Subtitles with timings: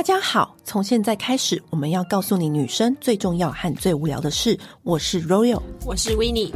[0.00, 4.58] 大家好，从现在开始，我们要告诉你女生最重要和最无聊的事。
[4.82, 6.50] 我是 Royal，我是 Winnie。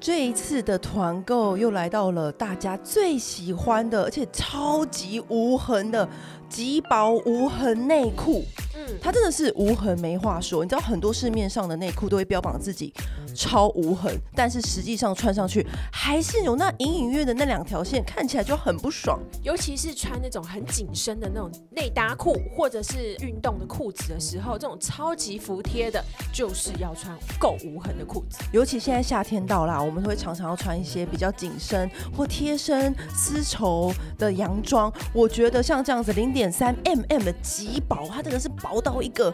[0.00, 6.08] 这一次的团购又来到了大家最喜欢的，而且超级无痕的
[6.48, 8.44] 极薄无痕内裤。
[8.74, 10.64] 嗯，它真的是无痕没话说。
[10.64, 12.92] 你知道很多市面上的内裤都会标榜自己
[13.34, 19.20] 超无痕，但是实际上穿上去还是有那隐隐约的那两条线，看起来就很不爽。
[19.42, 28.38] 尤其是穿那种很紧身的那种内搭裤，或者是运动的裤子的时候，这种超级服帖的，就是要穿够无痕的裤子。
[28.52, 34.92] 尤其现在夏天到啦，我们会常常要穿一些比较紧身或贴身丝绸的洋装。
[35.12, 39.32] 我觉得像这样子零点三 mm 的极薄，它真的是薄到一个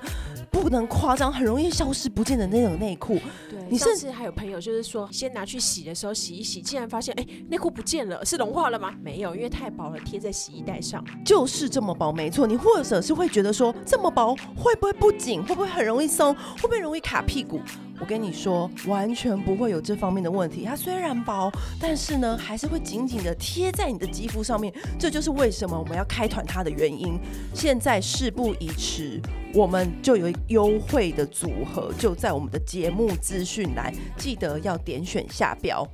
[0.51, 3.19] 不能夸张，很容易消失不见的那种内裤。
[3.49, 8.95] 对，你甚至还有朋友就是说，先拿去洗的时候洗一洗，竟然发现哎，内裤不见了，是融化了吗？
[9.03, 12.47] 没有，因为太薄了，贴在洗衣袋上，就是这么薄，没错。
[12.47, 15.43] 你或者是会觉得说，这么薄会不会不紧？
[15.45, 16.35] 会不会很容易松？
[16.35, 17.61] 会不会容易卡屁股？
[18.01, 20.65] 我跟你说，完全不会有这方面的问题。
[20.65, 24.73] 它虽然薄，但是呢，还是会紧紧的贴在你的肌肤上面。
[24.99, 27.19] 这就是为什么我们要开团它的原因。
[27.53, 29.21] 现在事不宜迟，
[29.53, 35.87] 我们就有优惠的组合，就在我们的节目资讯栏，记得要点选下标。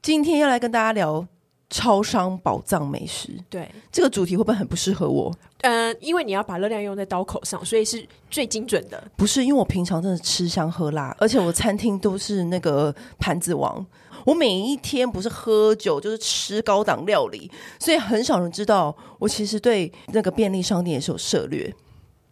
[0.00, 1.26] 今天要来跟大家聊
[1.70, 3.30] 超商宝藏美食。
[3.50, 5.34] 对，这个主题会不会很不适合我？
[5.62, 9.02] 嗯、呃，因为你要把热量用在刀口上，所以是最精准的。
[9.16, 13.84] 不是，因为我平常真的吃香喝辣，而且我餐厅都是那个盘子王。
[14.24, 21.74] 我每一天不是喝酒就是吃高档料理，所以很少人知道我其实对那个便利商店也是有涉猎。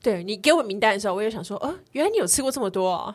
[0.06, 3.12] 对，你给我名单的时候，我也想说，哦，原来你有吃过这么多啊！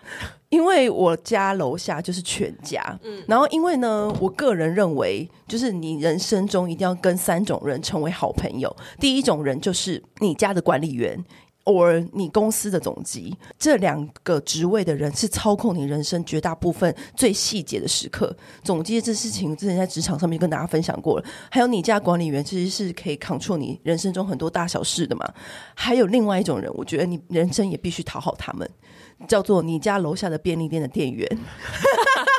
[0.50, 8.76] 因为我家楼下就是全家，嗯，然后因为呢，我个人认为，就是你人生中一定要跟三种人成为好朋友。
[9.00, 11.18] 第一种人就是你家的管理员。
[11.66, 18.36] 偶尔你公司的总机，这两个职位的人是操控你人生绝大部分最细节的时刻。
[18.64, 21.26] 总机这事情之前在职场上面跟大家分享过了。
[21.50, 25.32] 还有你家管理员其实是可以 control 你人生中很多大小事的嘛。
[25.76, 28.70] 还有另外一种人，我觉得你人生也必须讨好他们，
[29.28, 31.28] 叫做你家楼下的便利店的店员。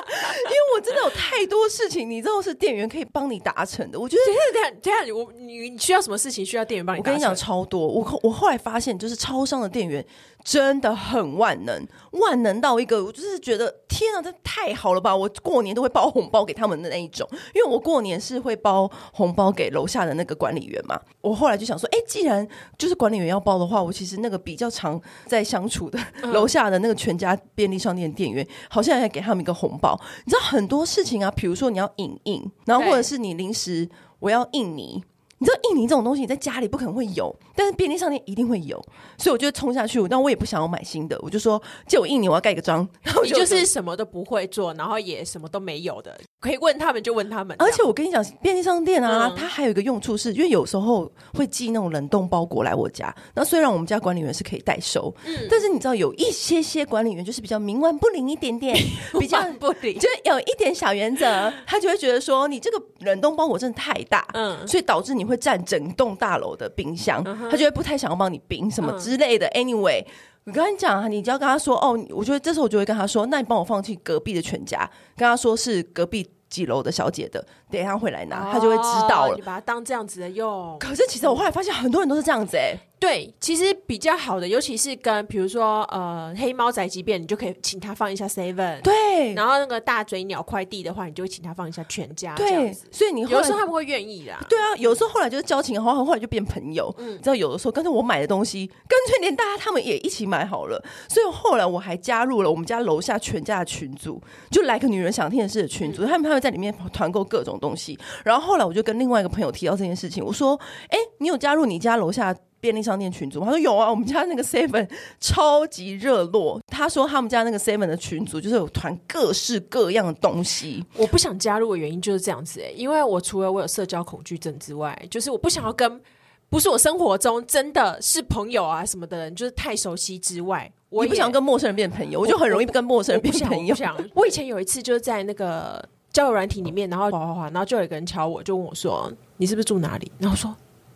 [0.82, 4.00] 我真的有太多事情，你知道是店员可以帮你达成的。
[4.00, 7.04] 我觉得等一下，等一下，我你你需要什么事情需要店员帮你成？
[7.04, 7.87] 我跟你讲超多。
[7.87, 10.04] 我我后来发现，就是超商的店员
[10.42, 15.14] 真的很万能，万能到一个，我就是觉得天啊，这太好了吧！
[15.14, 20.98] 我过年都会包红包给他们的那一种，因为我过年是会包红包给楼下的那个管理员嘛。
[21.20, 22.47] 我后来就想说，哎，既然
[22.78, 25.98] 就是管理员要包的话，我其实那个比较常在相处的
[26.32, 30.00] 楼下的那个全家便利商店店员，好像也给他们一个红包。
[30.25, 30.62] 你知道很。
[30.62, 35.02] 很多事情啊，比如说你要影印，然后或者是你临时我要印泥。
[35.42, 38.80] 你知道印尼这种东西，你在家里不可能会有，但是便利商店一定会有，
[39.19, 40.00] 所以我就冲下去。
[40.06, 42.88] 但我也不想要买新的，我就说借我印尼，我要盖个章。
[43.03, 47.56] 然后就，你就是什么都不会做，然后也什么都没有的，可以问他们就问他们。
[47.58, 53.12] 而且我跟你讲，便利商店啊，嗯、它还有一个用处是，因为有时候会寄那种冷冻包裹来我家。
[53.34, 58.76] 那虽然我们家管理员是可以代收，嗯，但是你知道有一些些管理员就是比较冥顽不灵一点点，
[59.19, 65.31] 比较不灵，就有一点小原则，他就会觉得说你这个冷冻包裹真的太大，嗯，所以导致你会。
[65.32, 67.50] 会占整栋大楼的冰箱，uh.
[67.50, 69.48] 他就会不太想要帮你冰什么之类的。
[69.48, 69.65] Uh.
[69.65, 70.04] Anyway，
[70.44, 79.34] 我跟你讲，你只要跟他说哦，我觉得这时候我就会跟他说，那你帮我放弃隔壁的全家，跟他说是隔壁几楼的小姐的，等一下会来拿，oh, 他就会知道了。
[79.34, 80.76] 你把它当这样子的用。
[80.78, 82.78] 可是其实我后来发现，很多人都是这样子哎、欸。
[83.02, 88.80] 对，其实比较好的，尤其是跟比如说呃黑猫宅急便，你就可以请他放一下 seven。
[88.80, 92.32] 对，然后那个大嘴鸟快递的话，你就会请他放一下全家。
[92.36, 94.38] 对，所以你有时候他们会愿意啦。
[94.48, 96.94] 对啊，有时候后来就是交情好，后来就变朋友。
[96.98, 100.80] 嗯，知道有的时候，干脆我买的东西，干脆连大家他们也一起买好了。
[101.08, 107.99] 所以后来我还加入了我们家楼下全家的群组，就来个女人想听的事的群组，他们他们在里面团购各种东西。
[108.25, 110.61] 然后后来我就跟另外一个朋友提到这件事情，我说
[110.91, 114.88] ：“哎，你有加入你家楼下？”便利商店群组，他说有啊，我们家那个 seven
[115.19, 116.61] 超级热络。
[116.69, 120.85] 他说他们家那个 seven 的群组就是有团各式各样的东西。
[120.97, 126.00] 我不想加入的原因就是这样子哎、欸，因为我除了我有社交恐惧症之外，就是我不想要跟
[126.49, 133.75] 不是我生活中真的是朋友啊什么的人，就是太熟悉之外，我也不想跟陌生人变朋友，我，我就很容易跟陌生人变朋友。
[133.76, 140.55] 我，我，我，我以前有一次就是在那个交友软体里面，然后滑滑滑，然后就有一个人敲我，就问我说：“你是不是住哪里？”然后我说：“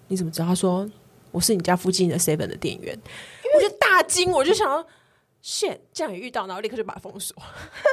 [0.09, 0.89] 你怎么知道？”他说。
[1.33, 2.99] 我是你家附近的 Seven 的店员，
[3.55, 4.83] 我就大惊，我就想要
[5.45, 7.37] shit，这样也遇到，然后立刻就把它封锁，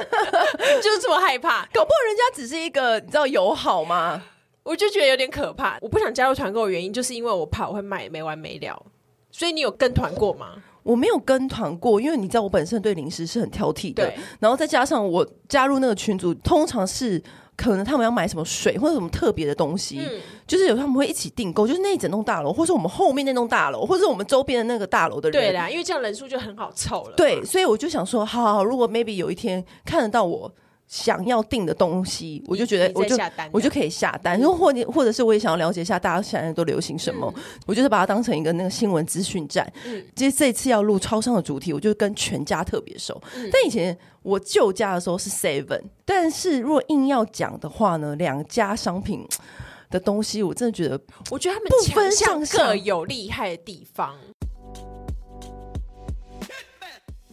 [0.81, 1.65] 就是这么害怕。
[1.73, 4.23] 搞不好人家只是一个你知道友好吗？
[4.61, 5.77] 我就觉得有点可怕。
[5.81, 8.85] 我不想加入团购的原因，就是因为我怕我会买没完没了。
[9.29, 10.63] 所以你有跟团过吗？
[10.83, 17.21] 我没有跟团过，因为你知道我本身对零食是很挑剔的，对然后再加上我加入那个群组，通常是
[17.55, 27.15] 可能他们要买什么水或者什么特别的东西，嗯、就是有他们会一起订购，就是那一整栋大楼，或是我们后面那栋大楼，或者我们周边的那个大楼的人，对啦，因为这样人数就很好凑了。
[27.15, 30.53] 对，所以我就想说，好好好，如果 maybe 有一天看得到我。
[30.93, 33.17] 想要订的东西，我就觉得我就
[33.51, 34.39] 我就可以下单。
[34.39, 39.67] 然后或或者是我也想要了解一下大家现在都流行什么，嗯、我就是把它当成一个那个新闻资讯站。
[39.85, 43.19] 嗯，其实这次要录超商的主题，我就跟全家特别熟。
[43.35, 49.27] 嗯、但以前我旧家的时候是 Seven，但是如果硬要讲的话呢，两家商品
[49.89, 51.01] 的东西，我真的觉得，
[51.31, 54.15] 我觉得他们不分上下各有厉害的地方。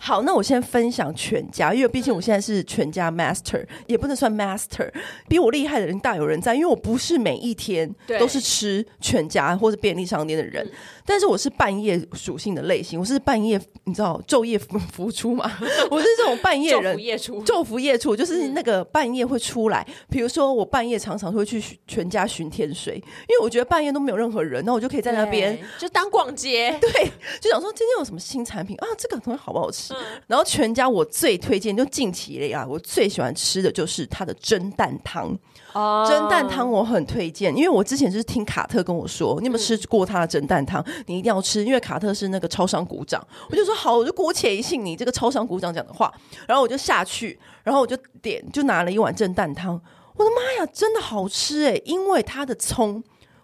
[0.03, 4.91] 好，那我先分享全家，因为毕竟我现在是全家 master，也不能算 master，
[5.29, 10.67] 比我厉害的人大有人在，因为我不是每一天都是吃全家或者便利商店的人。
[11.11, 15.51] 但是我是半夜属性的类型，我是半夜，你知道昼夜浮出嘛？
[15.91, 19.85] 我是这种半夜人，昼伏夜出，昼伏夜出就是那个半夜会出来。
[20.09, 26.71] 比如说我半夜常常会去全家巡天水，因为我觉得半夜都没有任何人，那我就可以在那边就当逛街。
[26.81, 27.11] 对，
[27.41, 28.87] 就想说今天有什么新产品啊？
[28.97, 29.93] 这个东西好不好吃？
[29.95, 29.97] 嗯、
[30.29, 35.37] 然后全家我最推荐就近期类啊，我最喜欢吃的就是它的蒸蛋汤。
[35.73, 40.85] 哦，蒸蛋汤我很推荐，因为我之前就是听卡特跟我说，你有没有吃过他的蒸蛋汤？
[41.07, 43.25] 你一定要吃，因为卡特是那个超商股长。
[43.51, 46.13] 我就说好，我就姑且一信你这个超商股长讲的话，
[46.47, 49.81] 然后我就下去，然后我就点，就拿了一碗蒸蛋汤。
[50.17, 53.03] 我的妈呀，真的好吃诶，因为它的葱。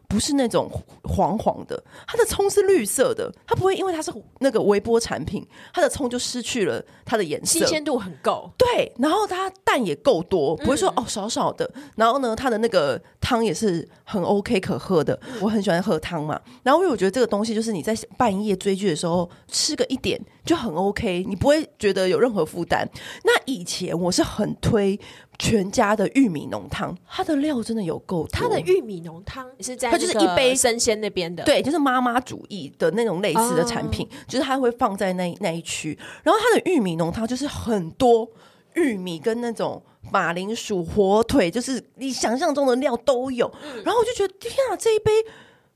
[0.09, 0.71] 不是那种
[1.03, 8.51] 黄黄的，它的葱是绿色的，它不会因为它是那个微波产品，它的葱就失去了它的颜色，新鲜度很够。
[8.57, 11.71] 对，然后它蛋也够多，不会说、嗯、哦少少的。
[11.97, 16.41] 然后呢，它的那个汤也是很 OK 可喝的，我很喜欢喝汤嘛。
[16.63, 22.89] 然后因为我觉得这个东西就是你在半夜追剧的时候吃个一点就很 OK，你不会觉得有任何负担。
[23.25, 24.99] 那以前我是很推。
[25.39, 28.29] 全家的玉米浓汤，它的料真的有够多。
[28.33, 35.99] 它的玉米浓汤是在它就是一杯生鲜那边的，对，就是妈妈主义的那种类似的产品，哦、就是它会放在那那一区。
[36.23, 38.29] 然后它的玉米浓汤就是很多
[38.75, 43.47] 玉米跟那种马铃薯、火腿，就是你想象中的料都有。
[43.63, 45.11] 嗯、然后我就觉得天啊，这一杯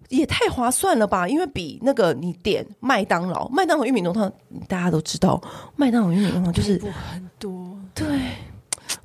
[0.09, 1.29] 也太划算了吧！
[1.29, 4.33] 因为比那个你点麦当劳，麦当劳玉米浓汤
[4.67, 5.41] 大家都知道，
[5.77, 6.79] 麦当劳玉米浓汤就是
[7.13, 8.07] 很多，对。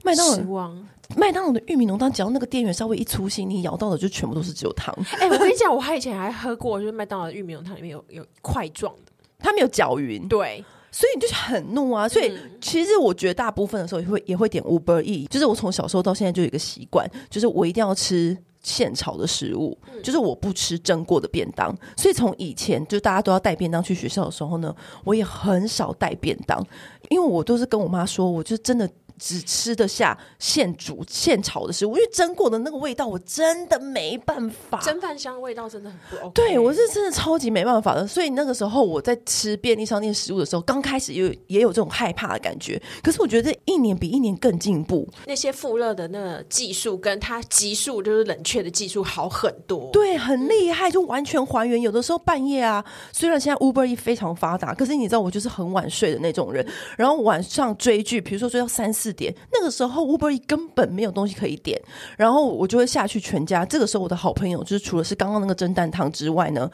[0.05, 0.71] 麦当劳，
[1.15, 4.93] 麦当劳的玉米浓汤，只要那个店员稍微一粗心，你咬到的就全部都是只有汤。
[5.13, 10.27] 哎、欸，我跟你讲，我还以前还喝过，就是麦当劳的玉米浓汤里面有有块状的，它没有搅匀。
[10.27, 12.07] 对，所以你就很怒啊。
[12.07, 21.75] 所以、嗯、其实我觉得大部分的时候也会也会点 Uber E，就是我从小时候到现在就有一个习惯，就是我一定要吃现炒的食物，嗯、就是我不吃蒸过的便当。
[21.97, 26.63] 所以从以前就大家都要带便当去学校的时候呢，我也很少带便当，
[27.09, 28.87] 因为我都是跟我妈说，我就真的。
[29.17, 34.79] 只吃得下现煮现炒的食物，因为蒸过的那个味道我真的没办法。
[34.81, 36.33] 蒸饭香味道真的很不 OK。
[36.33, 38.05] 对，我是真的超级没办法的。
[38.05, 42.81] 所以那个时候我在吃便利商店食物的时候，刚开始也有也有这种害怕的感觉。
[43.01, 45.07] 可是我觉得一年比一年更进步。
[45.25, 49.89] 那些复热的那个技术，跟它急速就是冷却的技术好很多。
[49.93, 51.79] 对，很厉害，就完全还原。
[51.79, 56.65] 有的时候半夜啊，虽然现在 Uber E 非常发达，可是你知道我就是很晚睡的那种人。
[56.97, 59.04] 然后晚上追剧，比如说追到三四。
[59.05, 61.79] 四点，那个时候 Uber E 根本没有东西可以点，
[62.17, 63.63] 然后我就会下去全家。
[63.63, 66.67] 这个时候我的好朋友就是除了是刚刚那个蒸蛋汤之外呢，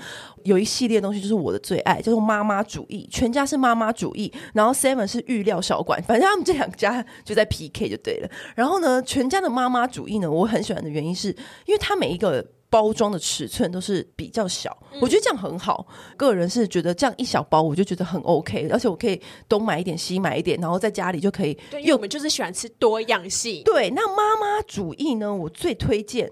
[0.43, 3.05] 有一系列东西就是我的最爱，叫做妈妈主义。
[3.11, 8.29] 全家是妈妈主义，然后 Seven 是预料小馆，反正他们这两家就在 PK 就对了。
[8.55, 11.27] 然后呢，全家的妈妈主义呢，我很喜欢的原因是
[11.65, 12.45] 因为它每一个。
[12.71, 15.85] 包装的尺寸都是比较小，嗯、我觉得这样很好。
[16.15, 21.53] 个人是觉得这样一小包，我就觉得很 OK，而且我可以东买一点，西买一点，然后在家里就可以。
[21.69, 23.61] 对，因为我们就是喜欢吃多样性。
[23.65, 25.35] 对，那妈妈主义呢？
[25.35, 26.31] 我最推荐，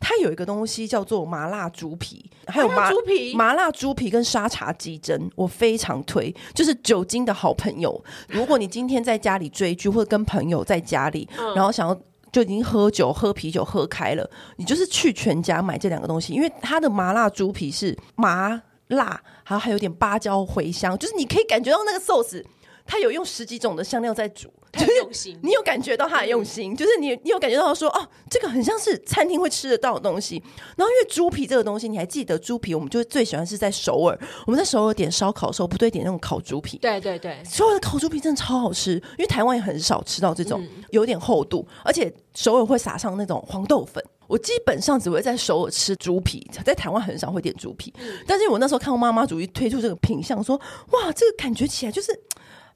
[0.00, 6.34] 它有一个东西叫做麻辣猪皮，还有麻猪皮、麻辣猪皮跟沙茶鸡胗，我非常推。
[6.52, 11.96] 就是酒精的好朋友，如果你今天在家里追剧，或者跟朋友在家里，嗯、然后想要。
[12.30, 22.44] 就已经喝酒、喝啤酒喝开了，你就是去全家买这两个东西，因为它的麻辣猪皮是麻辣，还有还有点芭蕉茴香，就是你可以感觉到那个寿司，
[22.86, 30.42] 它有用十几种的香料在煮，很用心，你有感觉到他的用心，嗯、就是你你有感觉到说哦，这个很像是餐厅会吃得到的东西。
[30.76, 36.78] 然后因为猪皮这个东西，你还记得猪皮，我们就最喜欢是在首尔，我们在首尔点烧烤的时候，不对点那种烤猪皮。
[36.78, 44.04] 对对对，首尔的烤猪皮真的超好吃，因为台湾也很少吃到这种有点厚度，嗯、而且首尔会撒上那种黄豆粉。
[44.26, 47.90] 我基本上只会在首尔吃猪皮，在台湾很少会点猪皮。
[47.98, 50.54] 嗯、但是我那时候看到妈妈主义推出这个品相，说
[50.90, 52.12] 哇，这个感觉起来就是。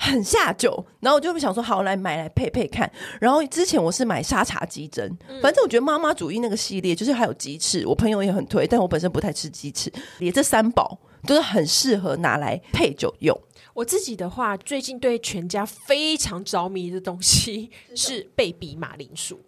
[0.02, 2.90] 很下酒，然后我就想说，好，来买来配配看。
[3.20, 5.08] 然后之前我是买沙茶鸡胗，
[5.40, 9.92] 反正我觉得妈妈主义那个系列就是还有鸡翅，我朋友也很推，但我本身不太吃鸡翅。
[10.18, 13.40] 也这三宝都是很适合拿来配酒用。
[13.74, 19.40] 我自己的话，最近对全家非常着迷的东西 是贝比马铃薯。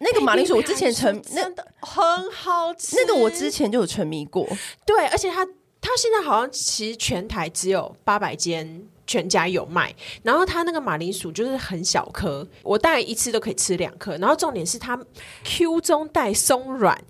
[0.00, 4.46] 那个马铃薯我之前沉真的很好吃，那个我之前就有沉迷过。
[4.84, 5.42] 对，而且它
[5.80, 8.86] 它现在好像其实全台只有八百间。
[9.06, 14.16] 全家有卖，然后它那个马铃薯就是很小颗，我大概一次都可以吃两颗。
[14.18, 14.98] 然后重点是它
[15.44, 17.00] Q 中带松软，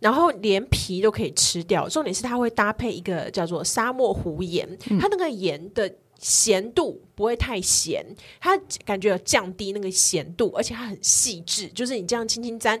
[0.00, 1.88] 然后连皮都可以吃掉。
[1.88, 4.68] 重点是它会搭配一个叫做沙漠湖盐，
[5.00, 8.04] 它那个盐的咸度不会太咸，
[8.40, 12.78] 它感觉有降低那个咸度，而且它很细致，就是你这样轻轻沾。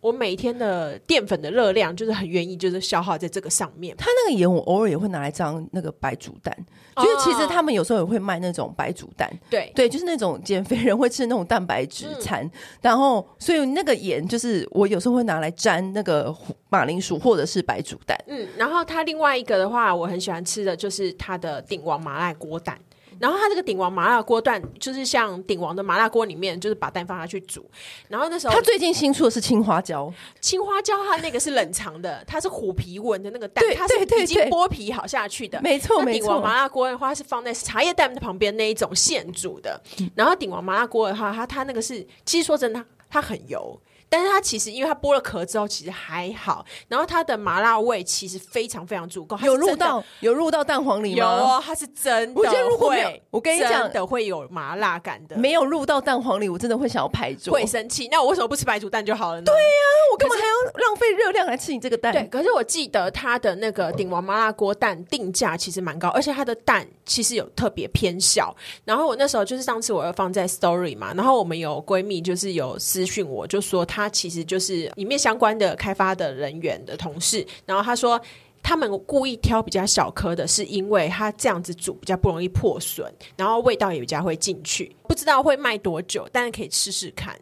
[0.00, 3.96] 我每天的淀粉的热量就是很愿意，就是消耗在这个上面。
[3.96, 6.56] 它那个盐我偶尔也会拿来装那个白煮蛋，
[6.96, 9.28] 哦、就是其实他们有时候也会卖那种白煮蛋。
[9.50, 12.44] 对对，就是那种减肥人会吃那种蛋白质餐。
[12.44, 12.50] 嗯、
[12.82, 16.34] 然后，所以那个盐就是我有时候会拿来沾那个
[16.68, 18.18] 马铃薯或者是白煮蛋。
[18.26, 22.78] 嗯，然后它另外一个的话，我很喜欢吃的就是它的鼎王麻辣锅蛋。
[23.18, 27.68] 然后它这个鼎王麻辣锅蛋，就是像鼎王的麻辣锅里面，就是把蛋放下去煮。
[28.08, 35.60] 然后那时候，它最近新出的是青花椒，青花椒它那个是冷藏的，它是虎皮纹的那个蛋，它是已经剥皮好下去的。
[35.62, 36.20] 没错，没错。
[36.20, 39.80] 鼎王麻辣锅的话是放在茶叶蛋的旁边那一种现煮的。
[40.14, 43.78] 然后鼎王麻辣锅的话，它它那个是，其实说真的，它很油。
[44.08, 46.64] 但是它其实，因为它剥了壳之后，其实还好。
[46.88, 51.16] 然后它的麻辣味其实非常非常足够，有入到有入到蛋黄里吗？
[51.18, 52.40] 有哦，它是真的。
[52.40, 55.36] 我觉得如果没有，我跟你讲的会有麻辣感的。
[55.36, 58.08] 没有入到蛋黄里，我真的会想要排桌，会生气。
[58.10, 59.44] 那我为什么不吃白煮蛋就好了呢？
[59.44, 62.12] 对呀、啊，我干嘛还要浪费热量来吃你这个蛋？
[62.12, 68.54] 对，可是我记得它的那个鼎王麻辣锅蛋定价其实蛮高，而且它的蛋其实有特别偏小。
[68.84, 74.90] 然后我那时候就是上次我要放在 Story 嘛，然后我们有闺蜜就是有私讯我，就说它其实就是。
[74.96, 78.20] 里面相关的开发的人员的同事，然后他说
[78.62, 84.94] 他们故意挑比较小颗的，是因为他这样子煮比较不容易破损，然后味道也比较会进去。
[85.08, 87.38] 不知道会卖多久，但是可以试试看。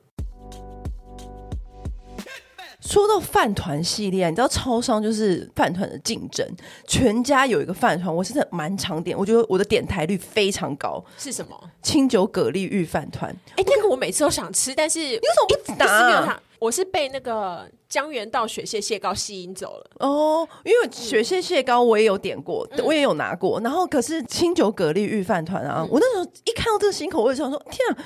[2.81, 6.47] 说到饭团系列，你知道超商就是饭团的竞争。
[6.87, 11.05] 全家有一个饭团，我是真的蛮常点，我觉得我的点台率非常高。
[11.19, 11.71] 是什么？
[11.83, 13.35] 清酒蛤蜊玉饭团。
[13.57, 16.41] 哎、欸，那个我每次都想吃，但是你为什么不打？
[16.59, 23.61] 我是被那个江原道雪蟹蟹膏吸引走了哦，因为雪蟹蟹膏我也有点过，嗯、我也有拿过。
[23.61, 27.99] 然后可是清酒蛤蜊御饭团啊，嗯、我那时候一看到这个新口味，我就想说天啊！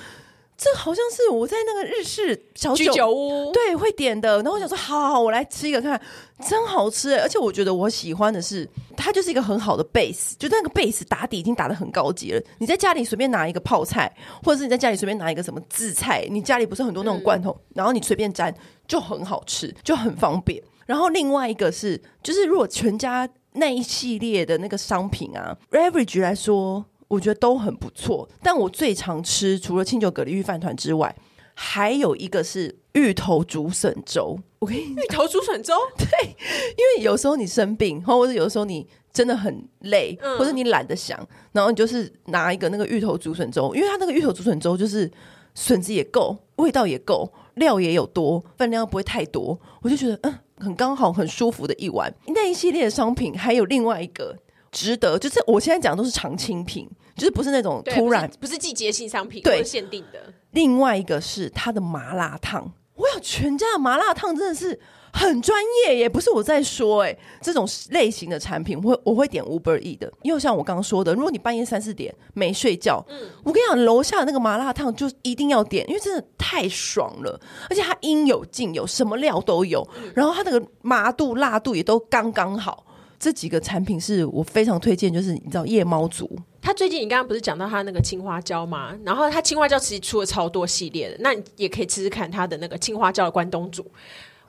[0.60, 5.98] 这好像是我在那个日式小酒，酒屋对会点的，然后我想说，好好好，我来吃一个看，
[6.46, 12.42] 真好吃，而且我觉得我喜欢的是，它就是一个很好的 base，就那个 base 打底已经打的很高级了。
[12.58, 14.14] 你在家里随便拿一个泡菜，
[14.44, 18.54] 或者是你在家里随便拿一个什么渍菜，你家里不是很多那种罐头，嗯、然后你随便沾
[18.86, 20.62] 就很好吃，就很方便。
[20.84, 26.84] 然后另外一个是，就是如果全家那一系列的那个商品啊，average 来说。
[27.10, 31.14] 我觉得都很不错，但我最常吃除了清酒蛤蜊御饭团之外，
[31.54, 34.38] 还有一个是芋头竹笋粥。
[34.60, 41.18] 我跟你芋头竹笋粥， 对，因为有时候你生病，或者有时候你真的很累，嗯、或者你懒得想，
[41.50, 45.10] 然后你就是拿一个那个芋头竹笋粥，因为它那个芋头竹笋粥就是
[45.54, 52.14] 笋子也够，味道也够，料也有多，分量不会太多，我就觉得嗯，很刚好，很舒服的一碗。
[52.28, 54.36] 那一系列的商品还有另外一个。
[54.70, 60.32] 值得，就是我现在讲的都是常青品，就是不是那种突然，不是，季节性商品，对，限定的。
[60.52, 64.78] 另外一个是它的麻辣烫，我想全家的麻辣烫真的是
[65.12, 79.84] 很专业耶，不是我在说哎，这种类型的产品我会我会点 Uber E 的，因为像我刚刚说的，如果你半夜三四点没睡觉，嗯，我跟你讲，楼下那个麻辣烫就一定要点，因为真的太爽了，而且它应有尽有，什么料都有，
[80.14, 82.86] 然后它那个麻度辣度也都刚刚好。
[83.20, 86.28] 这几个产品是我非常推荐，就是你知道夜猫族，
[86.62, 88.96] 他最近你刚刚不是讲到他那个青花椒吗？
[89.04, 93.86] 然后他青花椒其实出了超多系列的，那你也可以吃吃看他的那个青花椒的关东煮。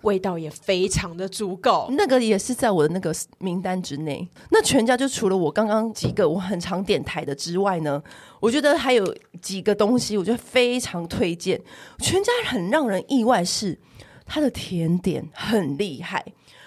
[0.04, 1.88] 味道也非常的足够。
[1.92, 4.28] 那个也是在我的那个名单之内。
[4.50, 8.02] 那全家就除了我刚刚几个我很常点台的之外呢，
[8.40, 11.62] 我觉得还有几个东西，我觉得非常推荐。
[12.00, 13.78] 全家很让人意外是
[14.26, 16.26] 它的甜点很厉害。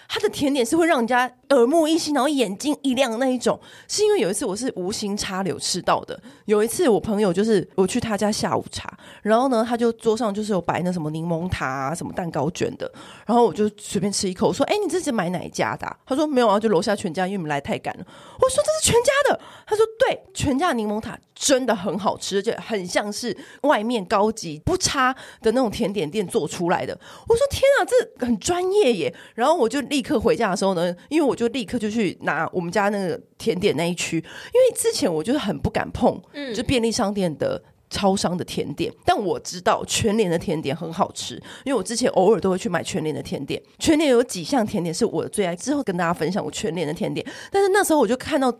[0.08, 3.58] 它的甜点是会让人家耳目一新，然后眼睛一亮那一种。
[3.88, 6.18] 是因为有一次我是无心插柳吃到的。
[6.46, 12.90] 有一次我朋友就是我去他家下午茶，然后呢，他就桌上就是有摆那什么柠檬塔啊，什么蛋糕卷的，
[13.26, 18.04] 然后我就随便吃一口，我说：“哎，你这是买哪一家的？”他说：“没有啊，就楼下全家，因为我们来太赶了。”
[18.40, 26.98] 我说：“这是全家的。”他说：“对，全家柠檬塔真的很好吃，而且很像是外面高级不差的那种甜点店做出来的。”
[27.28, 48.52] 我说：“天啊，这很专业耶！”然后我就立刻回家的时候呢，因为我就立刻就去拿我们家那个甜点那一区，因为之前我就是很不敢碰，嗯，就便利商店的超商的甜点，但我知道全联的甜点很好吃，因为我之前偶尔都会去买全联的甜点，全联有几项甜点是我的最爱，之后跟大家分享我全联的甜点，但是那时候我就看到。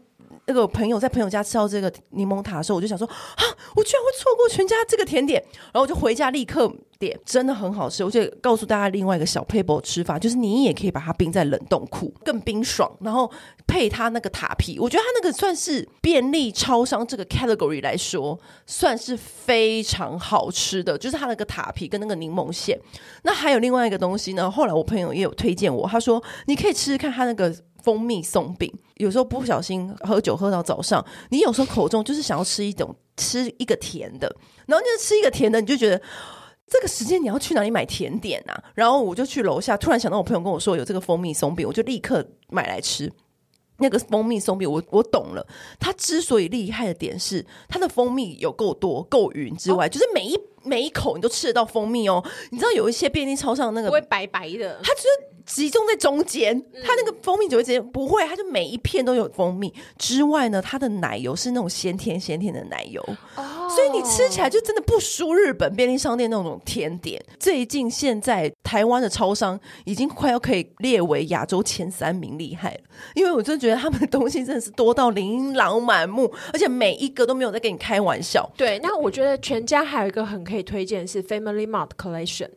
[0.46, 3.42] 那个朋友在朋友家吃到这个柠檬塔的时候，我就想说啊，
[3.74, 6.70] 我居然会错过全家这个甜点，然后我就回家立刻
[7.24, 8.04] 真的很好吃。
[8.04, 13.30] 我就告诉大家另外一个小撇步吃法，就是你也可以把它冰在冷冻库，更冰爽，然后
[13.66, 22.78] 配它那个塔皮，我觉得它那个算是便利超商这个 category 来说，算是非常好吃的，就是它那个塔皮跟那个柠檬馅。
[23.22, 27.54] 那还有另外一个东西呢，后来我朋友也有推荐我，他说你可以吃吃看它那个。
[27.84, 34.34] 蜂蜜松饼，有时候不小心喝酒喝到早上，你有时候口中就是想要吃一种吃一个甜的，
[34.64, 36.00] 然后就吃一个甜的，你就觉得
[36.74, 38.64] 这个时间你要去哪里买甜点啊？
[38.74, 43.12] 然后我就去楼下，突然想到我朋友跟我说有这个蜂蜜松饼，我就立刻买来吃。
[43.78, 45.46] 那个蜂蜜松饼，我我懂了，
[45.78, 52.24] 它之所以厉害的点是它的蜂蜜有够多够匀之外，哦、就是每一每一口你都吃得到蜂蜜哦。
[52.50, 55.08] 你知道有一些便利超商那个不会白白的，它就是。
[55.46, 59.70] 集中在中间，它那个蜂蜜只会直接不会，它就每一片都有蜂蜜。
[59.98, 62.98] 之外呢，它的奶油是那种鲜甜鲜甜的奶油，
[63.36, 67.22] 哦，所以你吃起来就真的不输日本便利商店那种甜点。
[67.38, 72.80] 最近现在台湾的超商已经快要可以列为亚洲前三名厉害了，
[73.14, 78.50] 因为我真的觉得他们的东西真的是多到琳琅满目，而且每一个都没有在跟你开玩笑。
[78.56, 82.50] 对，那我觉得全家还有一个很可以推荐是 Family Mart Collection。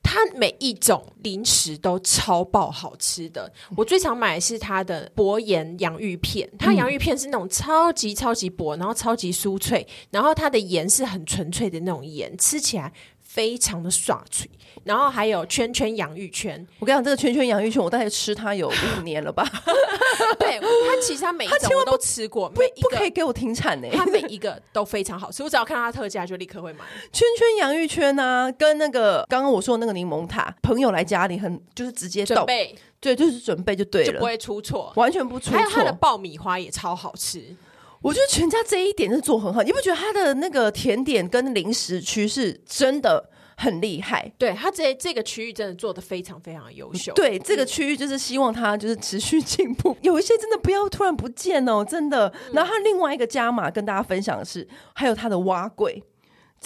[0.00, 12.92] 它每一种零食都超爆好吃的，我最常买的是它的薄盐洋芋片，它洋芋片是那种超级超级薄，然后超级酥脆，然后它的盐是很纯粹的那种盐，吃起来。
[13.38, 14.50] 非常的爽脆，
[14.82, 16.66] 然后还有圈圈洋芋圈。
[16.80, 19.48] 我跟你讲，这个圈圈洋芋圈，我大概吃它有五年了吧。
[20.40, 23.86] 对，它其实它每一种我都吃过，每一个不可以给我停产呢。
[23.92, 26.80] 它每一个都非常好吃，我只要看到它特价就立刻会买。
[27.12, 35.56] 圈圈洋芋圈呢、啊，跟那个刚刚我说的那个柠檬塔，朋友来家里很就是直接准备，对，就是准备就对了，就不会出错，完全不出错。
[35.56, 37.54] 还有它的爆米花也超好吃。
[38.02, 44.32] 我觉得全家这一点是做很好，你不觉得他的那个甜点跟零食区是真的很厉害？
[44.38, 47.12] 对，他这这个区域真的做的非常非常优秀。
[47.14, 52.32] 对，这个区域就是希望他就是持续进步， 有一些真的不要突然不见哦，真的。
[52.52, 56.00] 然后他另外一个加码跟大家分享的是，还有他的碗粿。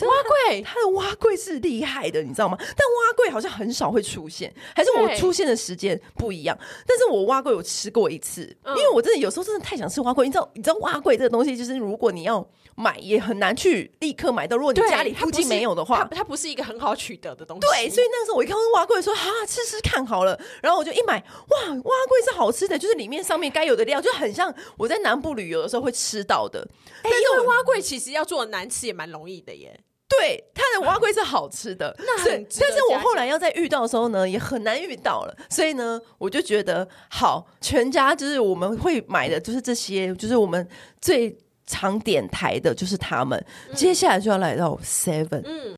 [0.01, 0.11] 碗
[0.51, 2.57] 粿，它的蛙桂是厉害的，你知道吗？
[2.59, 6.59] 但蛙桂好像很少会出现，还是我出现的时间不一样。
[6.87, 10.27] 但是我蛙桂有吃过一次，因为我真的有时候真的太想吃蛙桂。
[10.27, 14.57] 你知道，你知道蛙桂这个东西，就是如果你要买，也很难去立刻买到。
[14.57, 17.61] 如果你家里附近没有的话，它，它不是一个很好取得的东西。
[17.61, 20.39] 对，所以那时候我一看到碗粿，说啊，吃吃看好了。
[20.63, 26.67] 然后我就一买，哇，碗粿是好吃的，就是里面上面该有的料，就很像我在南部旅游的时候会吃到的。
[27.03, 29.81] 但是因为碗粿其实要做的难吃也蛮容易的耶。
[30.09, 35.35] 对，它的碗粿是好吃的， 那很但是我后来要在遇到的时候呢，也很难遇到了。
[35.49, 40.69] 所以呢，我就觉得好，全家就是我们会买的，就是这些，就是我们
[41.01, 41.35] 最
[41.73, 43.43] 常点台的，就是他们。
[43.69, 45.75] 嗯、接下来就要来到 Seven，嗯，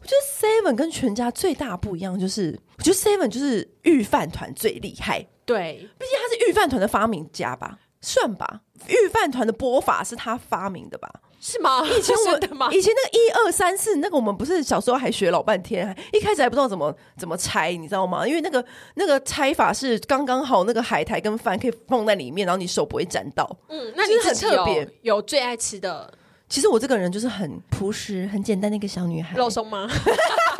[0.00, 7.78] 我觉得 Seven 跟全家最大不一样，就是我觉得 Seven 就是御饭团最厉害，对，毕竟他是御饭团的发明家吧。
[8.00, 11.08] 算吧，御饭团的播法是他发明的吧？
[11.44, 11.84] 是吗？
[11.84, 12.30] 以前我
[12.72, 18.24] 以前那个一二三四那个，我们不是小时候还学老半天，一开始还不知道怎么怎么拆，你知道吗？
[18.24, 23.44] 因为那个那个拆法是刚刚好，那个海苔跟饭可以放在里面，然后你手不会沾到。
[23.68, 26.14] 嗯，那你很特别，有最爱吃的。
[26.48, 29.36] 其实我这个人就是很朴实、很简单的一个小女孩。
[29.36, 29.88] 肉松吗？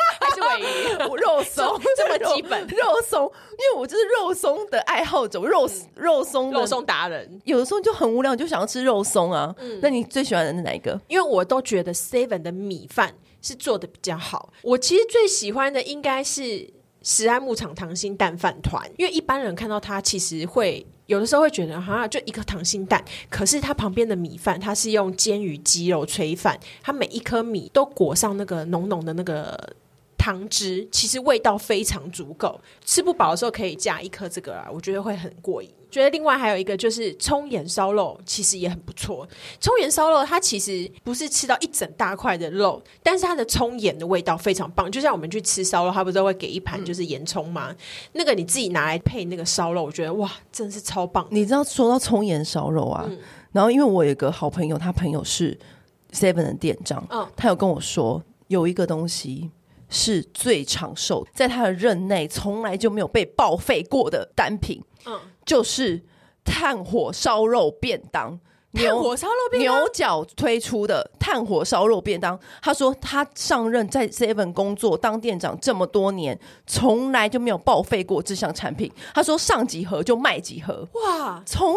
[1.16, 7.40] 肉松这么基本，肉松，因为我就是肉松的爱好者，肉肉松肉松达人。
[7.44, 9.54] 有的时候就很无聊，就想要吃肉松啊。
[9.58, 11.00] 嗯，那你最喜欢的是哪一个？
[11.08, 14.52] 因为我都觉得 Seven 的米饭是做的比较好。
[14.62, 16.68] 我其实最喜欢的应该是
[17.02, 29.74] 食安牧场溏心蛋饭团，因为一般人看到它，其实会有的时候会觉得好像就一个溏心蛋，可是它旁边的米饭，它是用煎鱼鸡肉炊饭，它每一颗米都裹上那个浓浓的那个。
[30.22, 35.68] 汤汁其实味道非常足够，吃不饱的时候可以加一颗这个啊，我觉得会很过瘾。
[35.90, 39.28] 觉得另外还有一个就是葱盐烧肉，其实也很不错。
[39.60, 44.88] 葱盐烧肉它其实不是吃到一整大块的肉，但是它的葱盐的味道非常棒。
[44.88, 47.70] 就像我们去吃烧肉，它不是都会给一盘就是盐葱吗？
[47.70, 47.76] 嗯、
[48.12, 51.26] 那个你自己拿来配那个烧肉，我觉得哇，真的是超棒。
[51.30, 53.18] 你知道说到葱盐烧肉啊，嗯、
[53.50, 55.58] 然后因为我有一个好朋友，他朋友是
[56.12, 59.50] Seven 的店长，嗯，他有跟我说有一个东西。
[59.92, 66.02] 是最长寿，在他的任内从来就没有被报废过的单品，嗯，就是
[66.42, 68.40] 炭火烧肉便当。
[68.74, 72.40] 炭火烧肉便当，牛角推出的炭火烧肉便当。
[72.62, 78.90] 他说他上任在 Seven 工作当店长这么多年，从来就没有报废过这项产品。
[79.14, 81.42] 他说上几盒就卖几盒，哇！
[81.44, 81.74] 从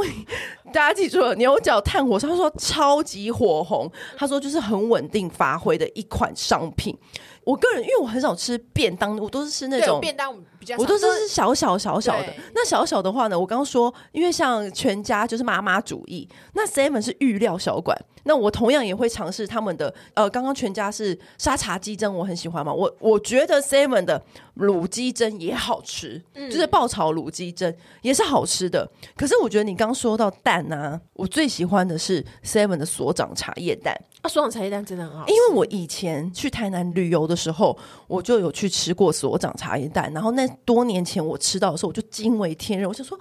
[0.67, 3.91] 大家记住了，牛角炭火烧，他说超级火红。
[4.15, 6.97] 他说就是很稳定发挥的一款商品。
[7.45, 12.33] 我个人因为我很少吃便当，我都是吃那种便当，比较我都是吃小小小小的。
[12.53, 17.95] 那小小的话呢，我刚刚说，因为像全家就是妈妈主义，那 Seven 是预料小馆。
[18.27, 22.73] 那我同样也会尝试他们的，呃，刚刚全家是沙茶鸡胗，我很喜欢嘛。
[22.73, 24.19] 我我觉得 Seven 的
[24.57, 28.89] 卤鸡胗也好吃，嗯、就是爆炒卤鸡胗也是好吃的。
[29.15, 33.95] 可是我觉得你刚说到蛋啊，我最喜欢的是 Seven 的所长茶叶蛋。
[34.23, 35.27] 啊，所长茶叶蛋真的很好。
[35.27, 43.19] 因为我以前去台南旅游的时候，我就有去吃过所长茶叶蛋，然后那多年前我吃到的时候，我就惊为天人，我就说。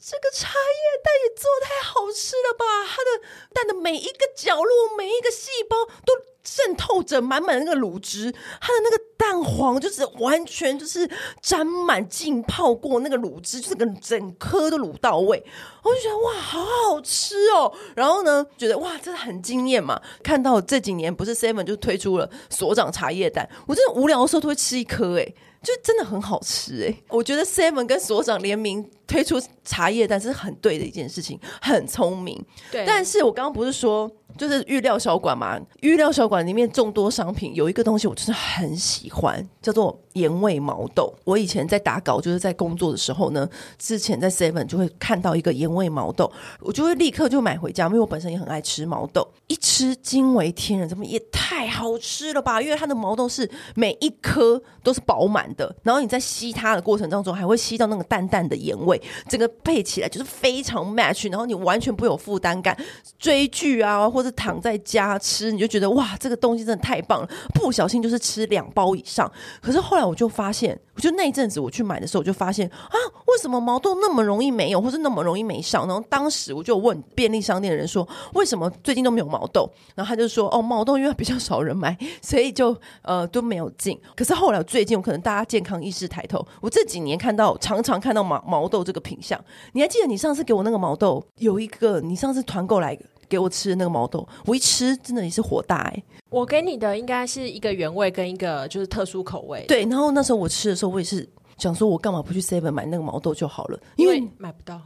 [0.00, 2.64] 这个茶叶蛋也做太好吃了吧！
[2.86, 6.14] 它的蛋的每一个角落、每一个细胞都
[6.48, 11.08] 渗透着满满的那个卤汁，它的那个蛋黄就是完全就是
[11.42, 15.44] 沾满浸泡过那个卤汁，就是个整颗都卤到位。
[15.82, 17.70] 我就觉得哇，好好吃哦！
[17.94, 20.00] 然后呢，觉得哇，真的很惊艳嘛！
[20.22, 25.34] 看到这几年不是 Seven 就推出了所长茶叶蛋，我真的无聊的时候都会吃一颗诶。
[25.60, 27.04] 就真的很好吃哎、欸！
[27.08, 32.40] 我觉得 Seven 跟所长联名推出茶叶蛋是很对的一件事情，很聪明。
[32.70, 34.08] 对，但是我刚刚不是说。
[34.38, 41.12] 就是预料小馆嘛，预料小馆里面众多商品，有一个东西我真的很喜欢，叫做盐味毛豆。
[41.24, 52.62] 我以前在打稿，就是在工作的时候呢，之前在 Seven 就会看到一个盐味毛豆，我就会立刻就买回家，因为我本身也很爱吃毛豆，一吃惊为天人，怎么也太好吃了吧？
[52.62, 62.76] 因为它的毛豆是每一颗都是饱满的，然后你在吸它的过程当中，还会吸到那个淡淡的盐味，整个配起来就是非常 match，然后你完全不有负担感。
[63.18, 67.28] 追剧啊，或者躺在家吃，你就觉得哇，这个东西真的太棒了！
[67.54, 69.30] 不小心就是吃两包以上。
[69.60, 75.86] 可是后来我就发现，我就那一阵子我去买的时候，我就发现啊，为什么毛豆那么容易没有，或是那么容易没上？
[75.86, 79.70] 然后当时我就问便利商店的人说，为什么最近都没有毛豆？
[79.94, 83.98] 然后他就说，哦，毛豆因为比较少人买，所以就呃都没有进。
[84.16, 89.38] 可是后来最近，我可能大家健康意识抬头，我这几年看到常常看到毛毛豆这个品相。
[89.72, 92.98] 你还记得你上次给我那个毛豆有一个，你上次团购来。
[93.28, 96.04] 给我吃的那个毛豆，我一吃真的也是火大哎、欸！
[96.30, 99.64] 我给你的应该是一个原味跟一个就是特殊口味。
[99.68, 103.80] 对，然后那时候我吃的时候，我也是想说，我干嘛不去 Seven 买那个毛豆就好了？
[103.96, 104.80] 因为，因为买不到。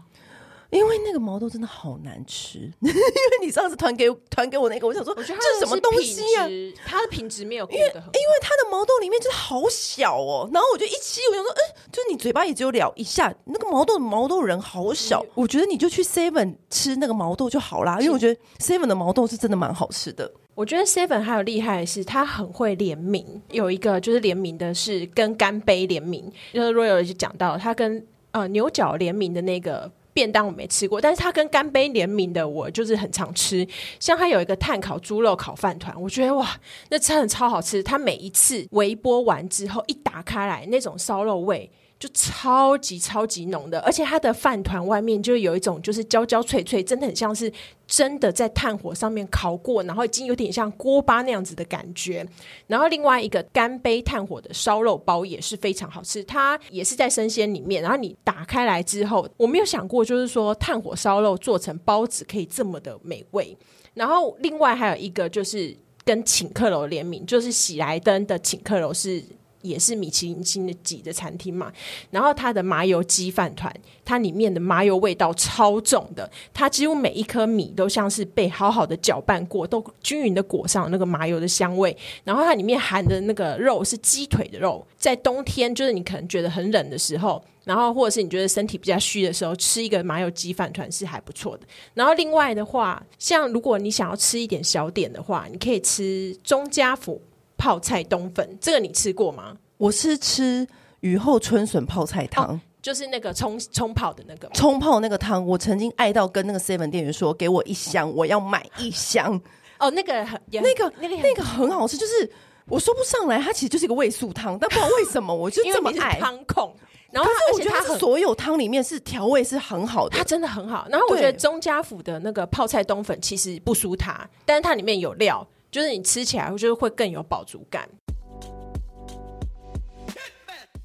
[0.73, 2.95] 因为那个毛豆真的好难吃， 因为
[3.43, 6.49] 你上次团给团给我那个，我想说，我觉得这是什么东西啊？
[6.87, 10.49] 它的品质没有因为，因为它的毛豆里面真的好小哦。
[10.51, 11.61] 然后我就一吃，我想说，哎，
[11.93, 15.23] 就是你嘴巴也只有了一下，那个毛豆毛豆仁好小。
[15.25, 20.33] 嗯、我觉得你就去 Seven 吃那个毛豆就好啦，因为我觉得 Seven 的毛豆是真的蛮好吃的。
[20.55, 29.93] 我觉得 Seven 还有厉害的是，他很会联名，有一个就是联名的是跟干杯联名，就是 Royal 就讲到他跟呃牛角联名的那个。
[30.13, 33.67] 便当我没吃过，但是它跟干杯联名的，我就是很常吃。
[33.99, 36.49] 像它有一个炭烤猪肉烤饭团，我觉得哇，
[36.91, 37.83] 那真的超好吃。
[37.83, 41.71] 它每一次微波完之后，一打开来，那种烧肉味。
[42.03, 47.53] 就超级超级浓的，而且它的饭团外面就有一种就是焦焦脆脆，真的很像是
[47.87, 52.27] 真的在炭火上面烤过，然后已经有点像锅巴那样子的感觉。
[52.67, 57.81] 然后另外一个干杯炭火的烧肉包也是非常好吃，它也是在生鲜里面。
[57.81, 63.57] 然后你打开来之后，我没有想过就是说炭火烧肉做成包子可以这么的美味。
[63.95, 69.23] 然后另外还有一个就是跟请客楼联名，就是喜来登的请客楼是。
[69.63, 71.73] 也是米其林星的级的餐厅嘛。
[72.11, 81.97] 然后它的麻油鸡饭团，它里面的麻油味道超重的，它几乎每一颗米都像是被好好的搅拌过，都均匀的裹上那个麻油的香味。
[82.25, 87.43] 然后它里面含的那个肉是鸡腿的肉，在冬天就是你可能觉得很冷的时候。
[87.65, 91.65] 然后，或者是你觉得身体比较虚的时候，吃一个麻油鸡饭团是还不错的。
[91.95, 97.23] 然后，另外的话，像如果你想要吃一点小点的话，你可以吃钟家福
[97.63, 99.57] 泡菜冬粉，这个你吃过吗？
[99.77, 100.67] 我是吃
[100.99, 105.47] 雨后春笋泡菜汤，哦，就是那个冲冲泡的那个冲泡那个汤。
[105.47, 109.41] 我曾经爱到跟那个 seven 店员说：“给我一箱，我要买一箱。”
[109.79, 112.29] 哦，那个很那个那个那个很好吃，就是
[112.67, 116.75] 我说不上来，它其实就是一个味素汤，但不知道为什么我就 这么爱汤控。
[117.13, 120.89] 然后，而且它所有汤里面是调味是很好的，它真的很好。
[120.91, 127.89] 然后我觉得钟家府的那个泡菜冬粉其实不输它，但是它里面有料，就是你吃起来就是会更有饱足感。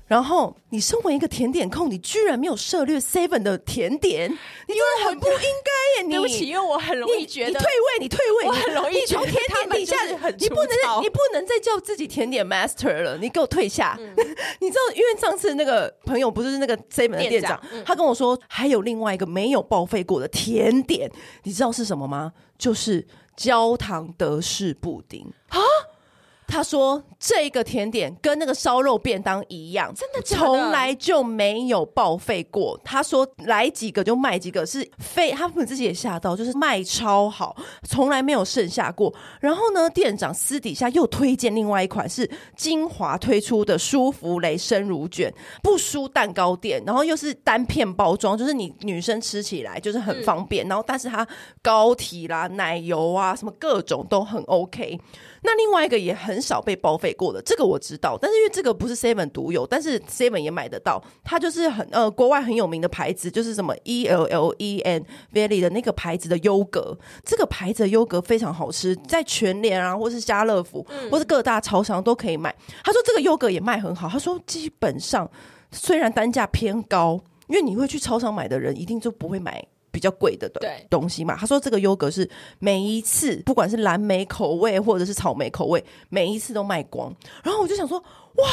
[0.08, 6.08] 然后你身为一个甜点控，你居然没有涉猎 Seven 的甜点，你真的很不应该耶！
[6.08, 9.96] 你对不起，因为我很容易觉得你，你退位，你退位，我很容易从甜点底下，
[10.40, 13.98] 你不能，你不能再叫自己甜点 master 了，你给我退下。
[14.00, 14.16] 嗯、
[14.62, 21.12] 你知道，因为上次那个朋友不是那个 Seven 的店长，嗯、他跟我说还有另外一个没有报废过的甜点，
[21.44, 22.32] 你知道是什么吗？
[22.58, 25.60] 就是焦糖德式布丁啊。
[26.48, 50.66] 他说：“这个甜点跟那个烧肉便当一样，真的从来就没有报废过。”他说：“来几个就卖几个，是非他们自己也吓到，就是卖超好，从来没有剩下过。”然后呢，店长私底下又推荐另外一款是金华推出的舒芙蕾生乳卷，不输蛋糕店，然后又是单片包装，就是你女生吃起来就是很方便。
[50.66, 51.28] 嗯、然后，但是它
[51.62, 54.98] 膏体啦、奶油啊什么各种都很 OK。
[55.44, 72.54] 那另外一个也很少被报废过的，这个我知道，但是因为这个不是 Seven 独有，但是 Seven 也买得到，它就是很呃国外很有名的牌子，就是什么 E L L E N Valley 的那个牌子的优格，这个牌子的优格非常好吃，在全联啊，或是家乐福，或是各大超商都可以买。
[72.84, 75.30] 他说这个优格也卖很好，他说基本上
[75.72, 79.64] 虽然单价偏高，因为你会去超商买的人一定就不会买。
[79.98, 80.48] 比较贵的
[80.92, 82.30] 东西嘛，他说这个优格是
[82.60, 87.12] 每一次不管是蓝莓口味或者是草莓口味，每一次都卖光。
[87.44, 87.98] 然后我就想说，
[88.36, 88.46] 哇，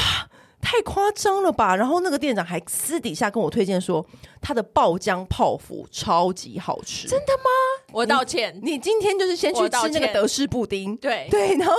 [0.62, 1.76] 太夸张了吧！
[1.76, 4.02] 然后那个店长还私底下跟我推荐说，
[4.40, 7.07] 他的爆浆泡芙超级好吃。
[7.07, 7.92] 真的吗？
[7.92, 11.74] 我道歉你，你今天就是先去吃那个德式布丁，对对，然后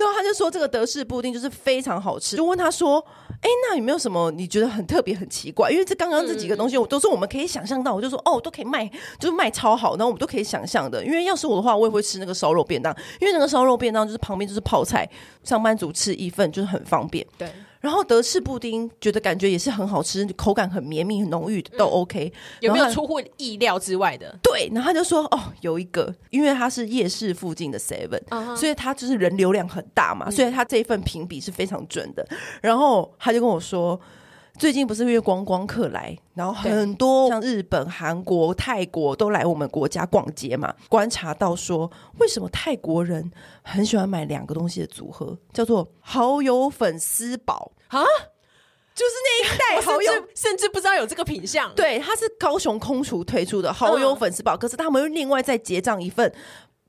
[0.00, 3.04] 然后他就说这个德式布丁就是非常好吃，就问他说。
[3.42, 5.68] 哎，那有没有什么你觉得很特别、很奇怪？
[5.70, 7.92] 因为这刚刚这几个东西，我都是我们可以想象到。
[7.92, 11.04] 我就说，哦，都可以卖，就是卖超好，然后我们都可以想象的。
[11.04, 15.08] 因为要是我的话，我也会吃那个烧肉便当，因为那个烧肉便当就是旁边就是泡菜，
[15.42, 17.26] 上班族吃一份就是很方便。
[17.36, 17.50] 对。
[17.82, 22.32] 然后德式布丁，觉得感觉也是很好吃，口感很绵密、很浓郁，都 OK。
[22.60, 24.34] 有没有出乎意料之外的？
[24.42, 28.56] 对，然后他就说，哦，有一个，因为他是夜市附近的 Seven，、uh-huh.
[28.56, 32.26] 所以他就是人流量很大嘛，所以他这一份评比是非常准的。
[32.62, 34.00] 然后他就跟我说。
[34.58, 40.72] 最近不是因为观光客来，然后很多像日本、韩国、泰国都来我们国家逛街嘛。
[40.88, 43.30] 观察到说，为什么泰国人
[43.62, 48.04] 很喜欢买两个东西的组合，叫做蚝油粉丝堡啊？
[48.94, 51.74] 就是那一代 蚝油，甚至不知道有这个品相。
[51.74, 56.30] 对，它是高雄空厨推出的蚝油粉丝堡，可是他们又另外再结账一份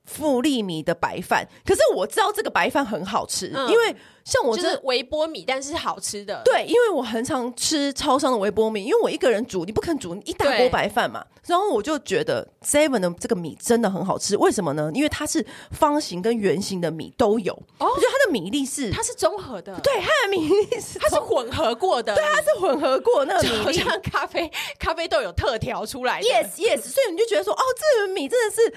[0.04, 1.48] 富利米的白饭。
[1.66, 3.96] 可是我知道这个白饭很好吃，嗯、因为。
[4.24, 6.42] 像我这、就是微波米，但是好吃的。
[6.46, 11.26] 对，因为我很常吃超商的微波米，因为我一个人煮，你不肯煮一大锅白饭嘛。
[11.46, 14.90] 然后我就觉得 Seven 的这个米真的很好吃，为什么呢？
[14.94, 17.52] 因为它是方形跟圆形的米都有。
[17.80, 26.28] 哦，我觉得它的米粒是它是综合的，对，它的米粒是它是混合过的，对，它是混合过那个米像咖啡咖啡豆有特调出来的。
[26.28, 28.74] Yes Yes，所以你就觉得说，哦，这个米真的是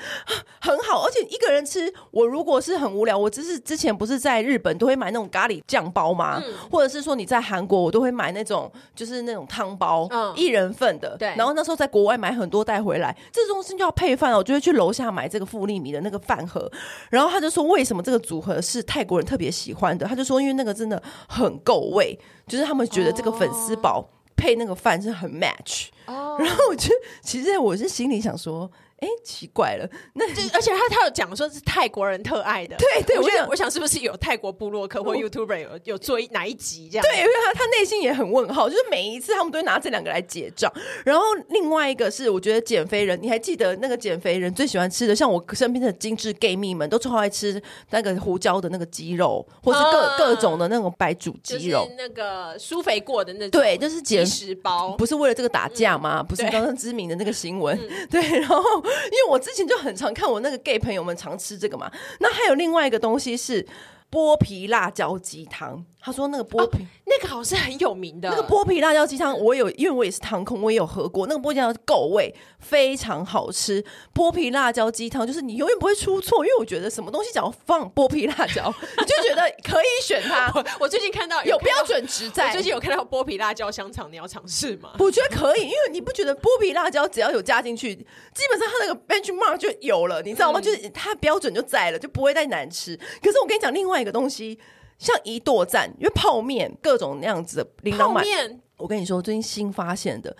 [0.61, 6.07] 很好，而且一个人吃，我如果是很无聊，我只是之前不是在日本都会买那种咖喱酱包。
[6.17, 6.41] 吗？
[6.43, 11.15] 嗯、或者是说你在韩国，我都会买那种就是那种汤包，嗯，一人份的。
[11.19, 16.73] 对，然后那时候在国外买很多带回来，这种东西就要配饭，我就会去楼下买这个富利米的那个饭盒。
[17.11, 20.07] 然后他就说，为什么这个组合是泰国人特别喜欢的？
[20.07, 25.89] 他就说，因为那个真的很够味，就是他们觉得这个粉丝堡配那个饭是很 match。
[26.07, 26.89] 哦，然后我就
[27.23, 28.71] 其实我是心里想说。
[28.99, 37.07] 哎，奇怪了，那就而且他他有讲说是泰国人特爱的，对对，我想我想是不是有泰国部落客或 YouTuber 有有做一哪一集这样？
[37.07, 40.73] 对，因为他他内心也很问号，就是每一次他们都会拿这两个来结账。
[41.05, 56.21] 然后另外一个是，我觉得减肥人，你还记得那个减肥人最喜欢吃的，像我身边的精致 gay 蜜们都超爱吃那个胡椒的那个鸡肉，或是各、啊、各种的那种白煮鸡肉，就是那个舒肥过的那种，对，就是减食包，不是为了这个打架吗？
[56.23, 57.77] 嗯、不是刚刚知名的那个新闻，
[58.09, 59.67] 对， 对，然后因为我之前。
[59.67, 63.67] 就很常看我那个 gay 朋友们常吃这个嘛，那还有另外一个东西是
[64.09, 65.85] 剥皮辣椒鸡汤。
[66.07, 71.27] 他说那个剥皮、哦、那个好像很有名的，那个剥皮辣椒鸡汤，我有，因为我也是汤控，我也有喝过。
[71.27, 73.85] 那个剥皮辣椒够味，非常好吃。
[74.15, 80.49] 剥皮辣椒鸡汤就是你永远不会出错，因为我觉得什么东西只要放剥皮辣椒， 你就觉得可以选它。
[80.55, 84.93] 我，我最近看到有标准值在，最近有看到剥皮辣椒香肠，你要尝试吗？
[85.01, 90.61] 我觉得可以，因为你不觉得剥皮辣椒只要有加进去，基本上它那个 benchmark 就有了，你知道吗？
[90.61, 92.97] 嗯、就是它标准就在了，就不会再难吃。
[93.21, 94.61] 可是我跟你讲另外一个东西。
[94.99, 98.61] 像一剁站，因为泡面各种那样子的琳琅满面。
[98.77, 100.37] 我跟你说，最近新发现的，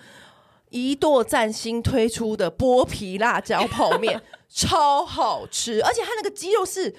[0.69, 6.95] 一剁站新推出的剥皮辣椒泡面 超好吃，而且它那个鸡肉是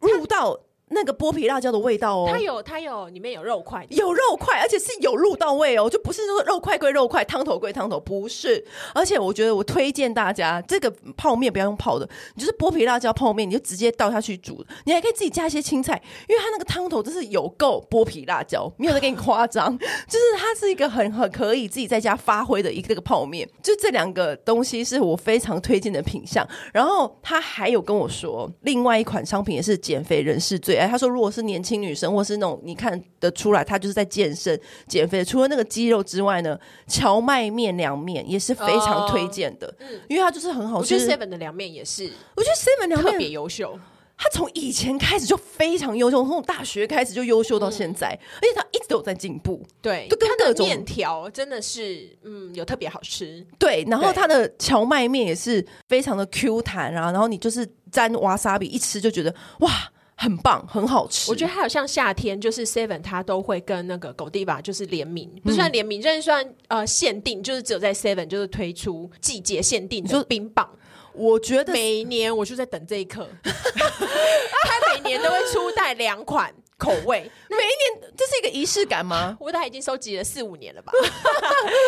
[0.00, 0.60] 入到。
[0.94, 8.64] 那个剥皮辣椒的味道哦，它有它有里面有肉块，有肉块，而且是有入到位哦，就不是说肉块归肉块，汤头归汤头，不是。
[8.94, 19.76] 而且我觉得我推荐大家这个泡面不要用泡的，你就是剥皮辣椒泡面，你就直接倒下去煮，你还可以自己加一些青菜，因为它那个汤头真是有够剥皮辣椒，没有在给你夸张，
[20.06, 23.48] 就是它是一个很很可以自己在家发挥的一个这个泡面。
[23.62, 26.46] 就这两个东西是我非常推荐的品相。
[26.72, 30.81] 然后他还有跟我说，另外一款商品也是减肥人士最爱。
[30.86, 35.24] 他说：“如果是年轻女生，或是那种你看得出来，她就是在健身减肥。
[35.24, 39.74] 除了那个肌肉之外呢，荞麦面凉面也是非常推荐的。
[39.78, 40.94] 嗯，因为它就是很好吃。
[40.94, 43.78] 我觉得 Seven 的凉面也是，我觉得 Seven 凉面特别优秀。
[44.14, 49.60] 他从以前开始就非常优秀，从大学开始就优秀到现在，而且他一直都有在进步。
[49.80, 53.44] 对，就跟各种面条真的是，嗯，有特别好吃。
[53.58, 59.70] 对，然后他的荞麦面也是非常的 Q 弹啊，然后你就是沾瓦萨比一吃就觉得哇。”
[60.16, 61.30] 很棒，很好吃。
[61.30, 70.68] 我觉得还有像夏天，就是 Seven 它都会跟那个 Godiva 就是联名，不算联名，就是算呃限定，就是只有在 Seven 就是推出季节限定的冰棒。
[71.14, 76.54] 我觉得每年我就在等这一刻， 他每年都会出带两款。
[76.78, 79.36] 口味， 每一年这是一个仪式感吗？
[79.40, 80.92] 我大概已经收集了四五年了吧。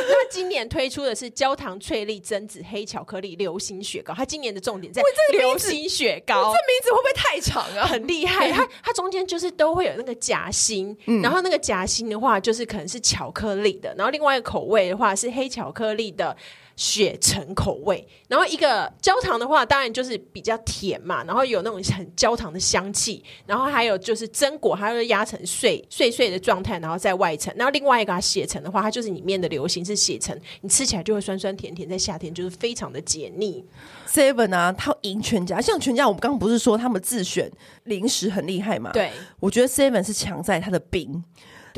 [0.08, 6.44] 那今年推出的是焦糖脆粒榛子黑巧克力流心雪糕，它今年的重点在流心雪糕。
[6.44, 7.86] 这名字会不会太长啊？
[7.86, 16.36] 很厉害， 它它中间就是都会有那个夹心，嗯、然后那个夹心的话就是可能是巧克力的，然后另外一个口味的话是黑巧克力的。
[16.76, 27.54] 雪橙口味，然后一个焦糖的话，当然就是比较甜嘛，然后有那种很焦糖的香气，然后还有就是榛果，它会压成碎碎碎的状态，然后在外层。
[27.56, 33.64] 然后另外一个血橙的话，它就是里面的流行是血橙，你吃起来就会酸酸甜甜，在夏天就是非常的解腻。
[34.08, 37.50] Seven 啊，它赢全家，像全家，我们刚刚不是说他们自选
[37.84, 38.90] 零食很厉害嘛？
[38.92, 41.22] 对，我觉得 Seven 是强在它的冰。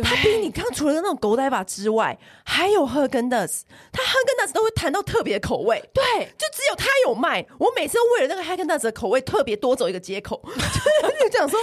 [0.03, 6.03] 它比你刚除了那种狗仔吧之外，还有哈根达斯，它哈根达斯都会谈到特别口味，对，
[6.37, 7.47] 就只有他有卖。
[7.59, 10.43] 我每次都为了那个哈根达斯的口味特别多走一个街口，
[11.21, 11.59] 就讲说。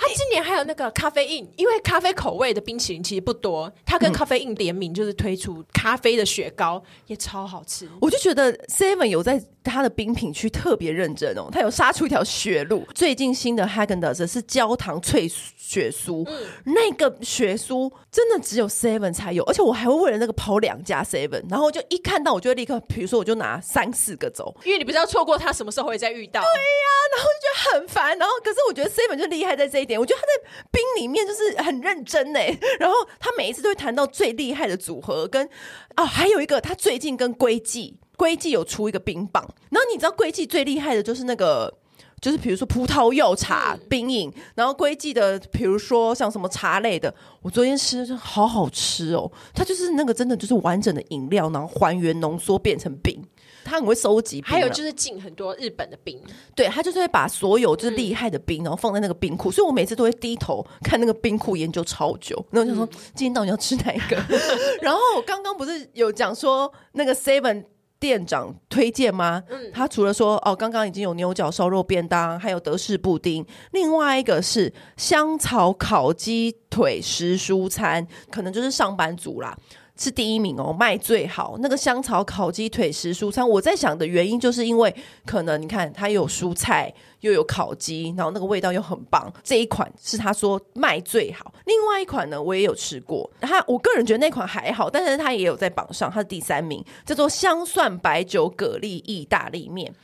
[0.00, 7.86] 他今年还有那个咖啡因，因为咖啡口味的冰淇淋其实不多，他跟咖啡因联名就是推出咖啡的雪糕，也超好吃。
[8.00, 12.86] 我就觉得 Seven 有在他的冰品区特别认真哦，他有杀出一条血路。
[12.94, 26.40] 最近新的 Häagen-Dazs 是焦糖脆雪酥，嗯、那个雪酥真的只有 Seven 才有，而且我还会为了那个跑两家 Seven，然后就一看到我就会立刻，比如说我就拿三四个走，因为你不知道错过他什么时候会再遇到。
[26.40, 28.18] 对呀、啊，然后就觉得很烦。
[28.18, 30.00] 然后可是我觉得 Seven 就厉害在这一点。
[30.00, 35.48] 我觉得他在冰里面就是很认真哎， 然后他每一次都会谈到最厉害的组合，跟
[35.96, 41.72] 哦还有一个他最近跟龟记龟记有出一个冰棒，然后你知道龟记最厉害的就是那个
[42.20, 53.22] 就是比如说葡萄柚茶冰饮，然后龟记的比如说像什么茶类的，我昨天吃的好好吃哦，它就是那个真的就是完整的饮料，然后还原浓缩变成冰。
[53.70, 56.20] 他很会收集，还有就是进很多日本的冰，
[56.56, 62.44] 对，他就是会把所有就是厉害的冰，然后放在那个冰库，所以我每次都会低头看那个冰库，研究超久。
[62.50, 64.16] 然后就说今天到底要吃哪一个？
[64.82, 67.64] 然后我刚刚不是有讲说那个 Seven
[68.00, 69.42] 店长推荐吗？
[69.48, 79.56] 嗯，他除了说哦，刚刚已经有牛角烧肉便当，还有德式布丁，另外一个是香草烤鸡腿时蔬餐，可能就是上班族啦。
[80.02, 81.56] 是第一名哦，卖最好。
[81.58, 84.94] 那个香草烤鸡腿食蔬餐，我在想的原因就是因为
[85.26, 89.30] 可能你看它有蔬菜又有烤鸡，然后那个味道又很棒。
[89.44, 91.52] 这一款是他说卖最好。
[91.66, 99.94] 另外一款呢，我也有吃过，他我个人觉得那款还好，但是他也有在榜上，他是第三名，叫做香蒜白酒蛤蜊意大利面。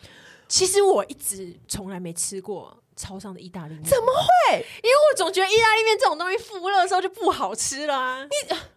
[0.47, 2.77] 其实我一直从来没吃过。
[2.99, 4.57] 超商的意大利面怎么会？
[4.57, 8.25] 因为我总觉得意大利面这种东西复热的时候就不好吃了啊。
[8.25, 8.31] 你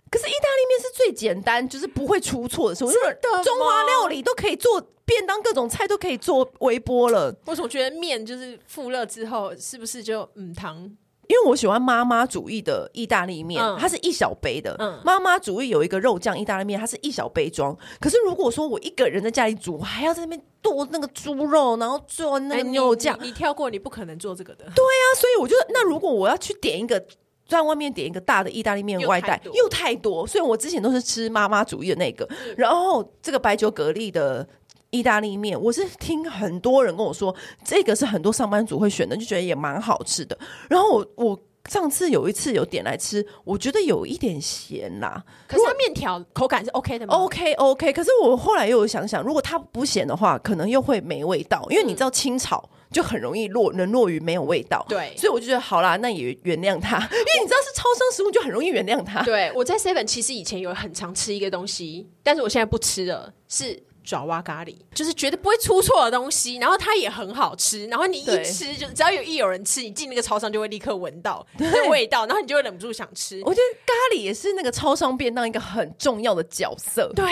[0.10, 7.36] 可是意大利面是最简单，就是不会出错的时候，就是中华料理都可以做便当，各种菜都可以做微波了。
[7.46, 10.90] 我总觉得面就是复热之后是不是就嗯糖？
[11.28, 14.76] 因为我喜欢妈妈主义的意大利面，嗯、它是一小杯的。
[15.06, 17.78] 妈妈、嗯、主义有一个肉酱意大利面，它是一小杯装。
[18.00, 24.66] 可是如果说我一个人在家里煮，我还要在那边剁那个猪肉，然后做那个牛肉酱、欸，你跳过，你不可能做这个的。
[24.76, 27.06] 对呀、啊，所以我觉得，那如果我要去点一个
[27.50, 30.26] 在外面点一个大的意大利面外带，又太，多。
[30.26, 32.26] 所以我之前都是吃妈妈主义的那个。
[32.30, 34.48] 嗯、然后这个白酒蛤蜊的。
[34.92, 40.36] 意大利面，我是听很多人跟我说，这个是很多上班族会选的，就觉得也蛮好吃的。
[40.68, 41.40] 然后我我
[41.70, 45.24] 上次有一次有点来吃，我觉得有一点咸啦。
[45.48, 47.94] 可是它面条口感是 OK 的吗？OK OK。
[47.94, 54.86] 可是我后来又有想想，如果它不咸的话，可能又会没味道，因为你知道清炒就很容易落沦落于没有味道。
[54.90, 59.22] 对，所以我就觉得好啦，那也原谅他， 因为你知道是超商食物，就很容易原谅他。
[59.24, 63.84] 对，我在 Seven 其实以前有很常吃一个东西，但是我现在不吃了，是。
[64.04, 73.42] 爪哇咖喱就是绝对不会出错的东西，然后它也很好吃，然后你一吃对就只要有一有人吃，你进那个超商就会立刻闻到那个味道，然后你就会忍不住想吃。
[73.46, 77.12] 我觉得咖喱也是那个超商便当一个很重要的角色。
[77.16, 77.26] 对，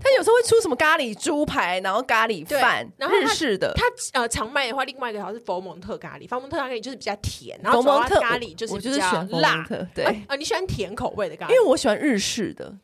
[0.00, 3.72] 它有时候会出什么咖喱猪排，然后咖喱饭，然后日式的。
[3.76, 3.84] 它
[4.18, 9.66] 呃常卖的话，另外一个好像是佛蒙特咖喱，佛蒙特咖喱就是比较甜，然后爪哇咖喱就是比较辣。
[9.94, 11.50] 对啊、呃，你喜欢甜口味的咖喱？
[11.50, 12.74] 因为我喜欢日式的。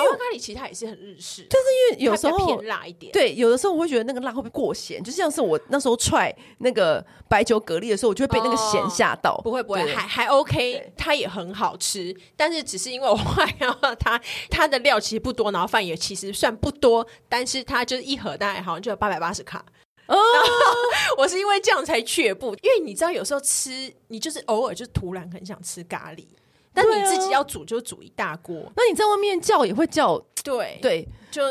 [0.00, 3.12] 爪哇咖喱其实它也是很日式，但是因为有时候偏辣一点。
[3.12, 5.02] 对，有的时候我会觉得那个辣会不会过咸？
[5.02, 9.38] 就像是我那时候踹那个白酒蛤蜊的时候，我就会被那个咸吓到。
[9.44, 12.16] 不会不会，还还 OK，它也很好吃。
[12.36, 14.18] 但是只是因为我后来然后它
[14.48, 19.64] 它的料其实不多，然后饭也其实算不多，但是它就是一盒大概好像就有八百八十卡。
[20.06, 20.16] 哦，
[21.16, 26.26] 我是因为这样才却步，因为你知道有时候吃你就是偶尔就突然很想吃咖喱。
[26.74, 30.78] 但你自己要煮就煮一大锅，那你在外面叫也会叫，对。
[30.80, 31.42] 对，就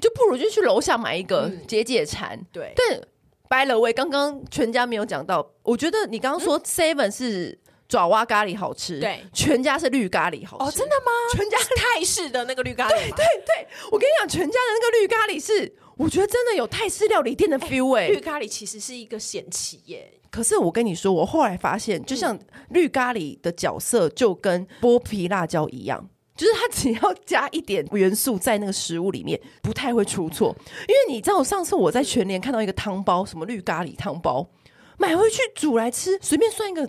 [0.00, 2.38] 就不如就去楼下买一个解解馋。
[2.52, 3.00] 对，但
[3.48, 10.64] by the way，刚刚全家没有讲到，我觉得你刚刚说 seven 是爪哇咖喱好吃，对，全家是绿咖喱好吃。
[10.64, 11.12] 哦，真的吗？
[11.32, 20.20] 全家泰式的那个绿咖喱，对对对，我跟你讲，全家的那个绿咖喱是，我觉得真的有泰式料理店的 feel 哎，绿咖喱其实是一个险棋耶。
[20.32, 22.36] 可是我跟你说，我后来发现，就像
[22.70, 30.56] 绿咖喱的角色就跟剥皮辣椒一样，就是它只要加一点元素在那个食物里面，不太会出错。
[30.88, 34.48] 因为你知道，上次我在全联看到一个汤包，什么绿咖喱汤包，
[34.96, 36.88] 买回去煮来吃，随便涮一个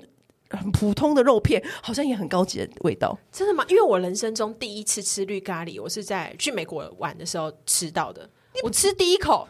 [0.52, 3.20] 很普通的肉片，好像也很高级的味道。
[3.30, 3.66] 真的吗？
[3.68, 8.30] 因为我人生中第一次吃绿咖喱，我是在去美国玩的时候吃到的。
[8.64, 9.46] 我吃第一口。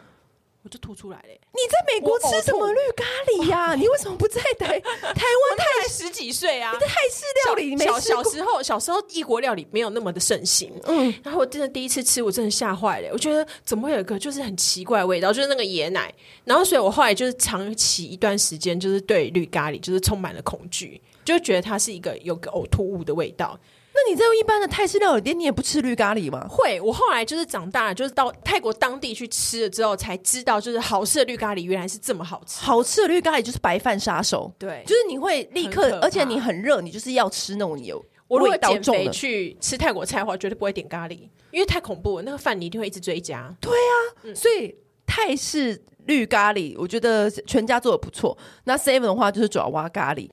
[0.64, 1.28] 我就吐出来了。
[1.28, 3.74] 你在美国吃什么绿咖喱呀、啊？
[3.76, 5.58] 你为什么不在台 台湾？
[5.58, 6.72] 才十几岁啊！
[6.72, 10.72] 你在泰式料理，小小时候小时候异国料理没有那么的盛行。
[10.84, 13.10] 嗯，然后我真的第一次吃，我真的吓坏了。
[13.12, 16.12] 我觉得怎么会有一个就是很奇怪的味道，就是那个椰奶。
[16.44, 23.58] 然后所以我后来就是长期一段时间，就是对绿咖喱就是充满了恐惧，就觉得它是一个有个呕吐物的味道。
[23.96, 26.44] 那你在一般的泰式料理店，你也不吃绿咖喱吗？
[26.50, 32.60] 会，我后来就是长大了，就是到泰国当地去吃了之后，才知道就是好吃的绿咖喱原来是这么好吃。
[32.60, 38.26] 好吃的绿咖喱就是白饭杀手，对，就是你会立刻，而且你很热，你就是要吃那种有味道重的。
[38.26, 43.54] 我如果减肥去吃泰国菜的话，绝对不会点咖喱，因为太恐怖了，那个饭你一定会一直追加。
[43.60, 44.74] 对啊，嗯、所以
[45.06, 48.36] 泰式绿咖喱，我觉得全家做的不错。
[48.64, 50.28] 那 seven 的话就是爪哇咖喱。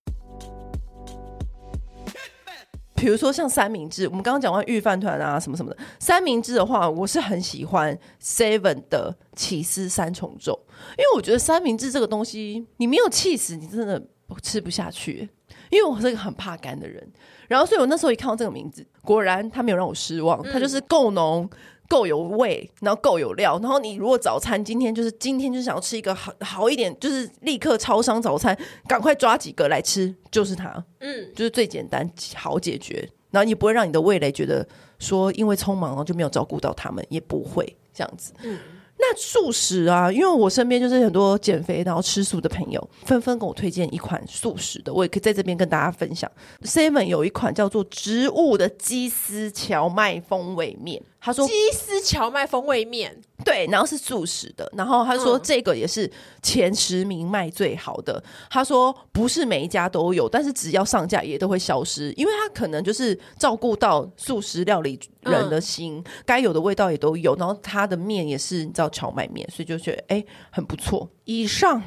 [3.02, 5.78] 比如说像三明治，我们刚刚讲完御饭团啊什么什么的。
[5.97, 10.52] 三明治的话，我是很喜欢 Seven 的起司三重奏，
[10.91, 13.99] 因为我觉得三明治这个东西，你没有气死，你真的
[14.43, 15.28] 吃不下去。
[15.72, 17.06] 因为我是一个很怕干的人，
[17.47, 21.49] 然后所以我那时候一看到这个名字，果然他没有让我失望，他就是够浓。
[21.91, 34.65] 够有味，然后够有料，然后你如果早餐今天就是今天就想要吃一个好好一点，就是立刻超商早餐，赶快抓几个来吃，就是它，嗯，就是最简单好解决，然后你不会让你的味蕾觉得
[34.99, 38.31] 说因为匆忙然后就没有照顾到他们，也不会这样子。
[38.43, 38.57] 嗯，
[38.97, 46.31] 那素食啊，因为我身边就是很多减肥然后吃素的朋友，纷纷跟我推荐一款素食的，我也可以在这边跟大家分享。
[46.61, 51.01] Seven 有一款叫做植物的鸡丝荞麦风味面。
[51.24, 53.15] 他说鸡丝荞麦风味面，
[53.45, 56.11] 对，然后是素食的，然后他说这个也是
[56.41, 58.13] 前十名卖最好的。
[58.13, 67.36] 嗯、他说不是每一家都有，但是只要上架也都会消失，因为他可能就是照顾到素食料理人的心，嗯、该有的味道也都有。
[67.36, 71.07] 然后他的面也是你知道荞麦面，所以就觉得哎很不错。
[71.26, 71.84] 以上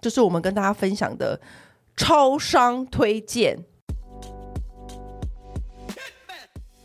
[0.00, 1.38] 就是我们跟大家分享的
[1.94, 3.66] 超商推荐。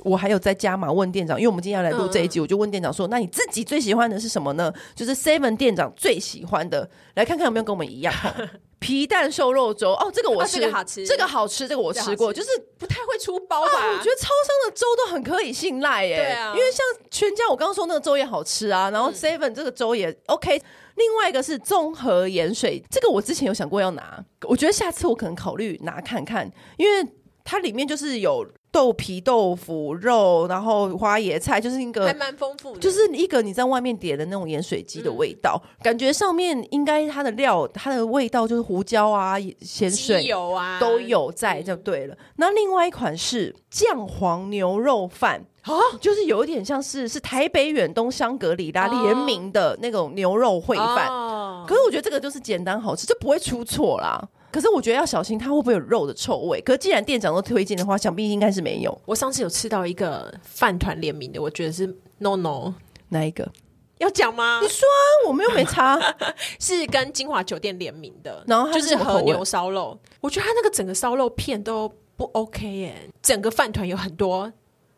[0.03, 8.13] 我还有在加码问店长，因为我们今天要来录这一集，我就问店长说：“那你自己最喜欢的是什么呢？”就是 Seven 店长最喜欢的，来看看有没有跟我们一样。
[8.79, 13.69] 皮蛋瘦肉粥哦，这个我吃，这个好吃，这个好吃，这个我吃过，就是不太会出包吧？
[13.71, 16.17] 我觉得超商的粥都很可以信赖耶。
[16.17, 20.61] 对啊，因为像全家，我刚刚说那个粥也好吃啊，然后 Seven 这个粥也 OK。
[20.95, 27.09] 另外一个是综合盐水，这个我之前有想过要拿，我觉得下次我可能考虑拿看看，因为
[27.45, 28.45] 它里面就是有。
[28.73, 42.15] 豆皮、豆腐、肉，然后花椰菜，就是一个还蛮丰富的，就是一个你在外面点的那种盐水鸡的味道，嗯、感觉上面应该它的料，它的味道就是胡椒啊、咸水油啊都有在，就对了。
[42.15, 45.71] 嗯、那另外一款是酱黄牛肉饭啊，
[46.01, 54.27] 就是有一点像是是台北远东香格里拉联名的那种牛肉烩饭，哦、可是我觉得这个就是简单好吃，就不会出错啦。
[54.53, 56.61] 可是我觉得要小心，它会不会有肉的臭味？
[56.61, 59.01] 可是既然店长都推荐的话，想必应该是没有。
[59.03, 61.87] 我上次有吃到一个饭团联名的，我觉得是
[62.19, 62.71] no no，
[63.09, 63.51] 哪一个？
[63.97, 64.59] 要讲吗？
[64.61, 65.99] 你说啊，我们又没差，
[66.61, 69.97] 是跟金华酒店联名的，然后它就是和牛烧肉。
[70.21, 74.53] 我觉得它那个整个烧肉片都不 OK 耶，整个饭团有很多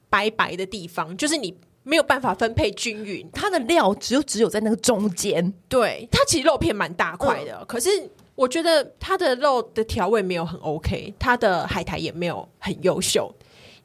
[0.10, 3.30] 白白的地方，就是你没有办法分配均匀。
[3.32, 7.90] 它的料只有只有在那个中间，对，它其实肉片蛮大块的，嗯、可是。
[8.36, 13.34] 我觉得它的肉的调味没有很 OK，它的海苔也没有很优秀，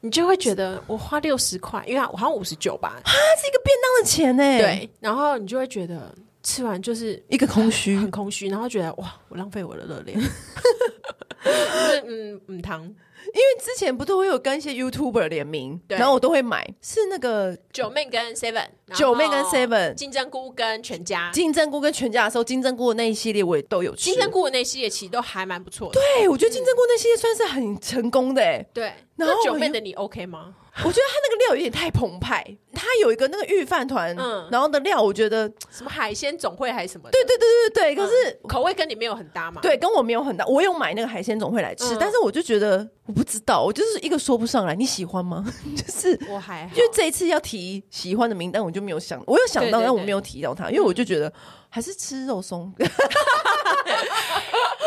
[0.01, 3.09] 你就会觉得我花六十块，因为我好像五十九吧，啊，
[3.41, 4.43] 是一个便当的钱呢。
[4.43, 10.19] 对，然后你就会觉得吃完就是一个空虚，很空虚，然后觉得哇，我浪费我的热量，
[11.43, 12.93] 就是嗯嗯汤。
[13.33, 25.99] 因为之前不都会有跟一些 YouTuber 联名，对然后我都会买，是那个九妹跟 Seven，九妹跟 Seven，金针菇跟全家，金针菇跟全家的时候，金针菇的那一系列我也都有吃，金针菇的那一系列其实都还蛮不错的。
[25.99, 28.65] 对，我觉得金针菇那系列算是很成功的哎。
[28.73, 30.55] 对，然后九妹的你 OK 吗？
[30.77, 32.41] 我觉得他那个料有点太澎湃，
[32.73, 39.59] 他有一个那个御饭团，嗯，然后的料我觉得什么海鲜总会还是什么的，对对对对对，可是口味跟你没有很搭嘛？
[39.61, 40.45] 对，跟我没有很搭。
[40.45, 44.73] 我有买那个海鲜总会来吃，但是我就觉得我不知道，我就是一个说不上来。
[44.73, 45.45] 你喜欢吗？
[45.75, 51.31] 就是我还好，因为这一次要提喜欢的名单，我就没有想，我有想到，但我没有提到它，因为我就觉得
[51.67, 52.73] 还是吃肉松。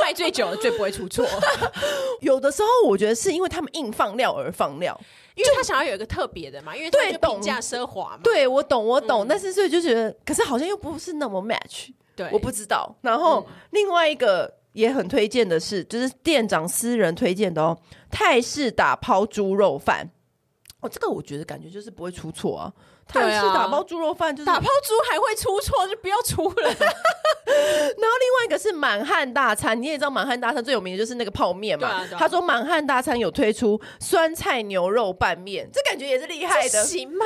[0.02, 1.26] 卖最久的最不会出错。
[2.20, 4.98] 有的时候我觉得是因为他们硬放料而放料，
[5.34, 8.20] 因为他想要有一个特别的嘛，因为对懂价奢华嘛。
[8.22, 11.92] 对，我懂，我懂，但是所以就觉得，可是好像又不是那么 match。
[12.14, 12.94] 对，我不知道。
[13.02, 17.76] 然后另外一个也很推荐的是，就是店长私人推荐的哦，
[18.10, 20.08] 泰式打抛猪肉饭。
[20.80, 22.72] 哦，这个我觉得感觉就是不会出错啊。
[23.06, 26.68] 泰式打包猪肉饭就是打包猪还会出错，就不要出了。
[27.46, 31.88] 然后另外一个是满汉大餐，你也知道满汉大餐最有名的就是那个泡面嘛。
[31.88, 37.24] 啊啊、他说满汉大餐有推出酸菜牛肉拌面，这感觉也是厉害的，行吗？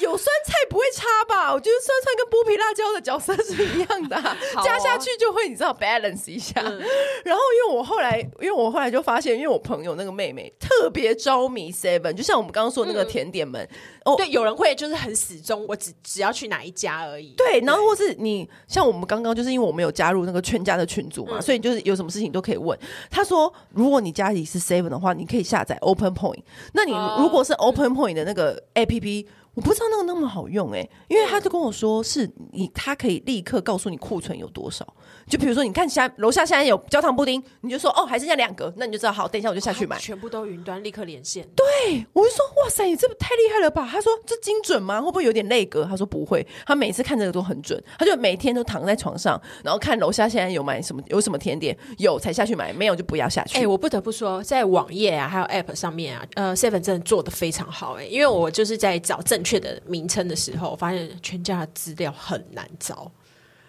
[0.00, 1.52] 有酸菜不会差吧？
[1.52, 4.16] 我觉得酸菜跟剥皮辣椒的角色是一样的，
[4.64, 6.60] 加下去就会你知道 balance 一下。
[6.64, 6.78] 嗯、
[7.24, 13.62] 然后因为我后来，因为我后来就发现，因为我朋友那个妹妹特别着迷 Seven，就像我们刚刚说的那个甜点们，
[14.04, 17.34] 嗯、哦，对，有人会就是很始终，我只只要去哪一家而已。
[17.36, 22.78] 对，然后或是你像我们刚刚就是因为我们有加入那个全家的群组嘛，嗯、所以就是有什么事情都可以问。
[23.10, 26.42] 他说，如果你家里是 Seven 的话，你可以下载 Open Point。
[26.72, 29.26] 那你如果是 Open Point 的那个 APP。
[29.54, 34.86] 我不知道那个那么好用哎、欸，因为他就跟我说是你，他可以立刻告诉你库存有多少。
[35.28, 39.96] 就比如说，你看下楼下现在有焦糖布丁，你就说哦，还剩下两个，那你就知道好，等一下我就下去买。
[39.98, 41.46] 全部都云端立刻连线。
[41.54, 43.88] 对，我就说哇塞，你这太厉害了吧？
[43.90, 45.00] 他说这精准吗？
[45.00, 45.84] 会不会有点累格？
[45.84, 47.82] 他说不会，他每次看这个都很准。
[47.98, 53.58] 他就每天都躺在床上，然后看楼下现在有买什么，有什么甜点，有才下去买，没有就不要下去。
[53.58, 63.12] 哎、欸，我不得不说，在网页啊，还有 App 上面啊，呃，Seven 真的做的非常好哎、欸，因为我就是在找正确的名称的时候，我发现全家的资料很难找。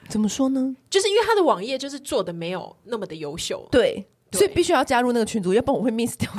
[0.08, 0.76] 怎么说呢？
[0.90, 3.68] 就是因为他的网页就是做的没有那么的优秀。
[3.70, 4.08] 对。
[4.32, 6.30] 所以必须要加入那个群组，要不然我会 miss 掉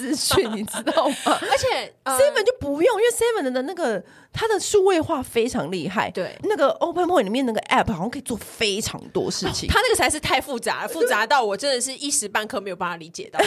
[0.00, 1.14] 资讯，你知道吗？
[1.26, 6.10] 而且、呃、Seven 就不用，因为 Seven 的那个它的数位化非常厉害。
[6.10, 9.68] 对，那个 Open Point 里面那个 App 好像可以做非常多事情。
[9.70, 13.38] 它、哦、那个实在是太复杂了，复杂到我真的是一时半刻没有办法理解到。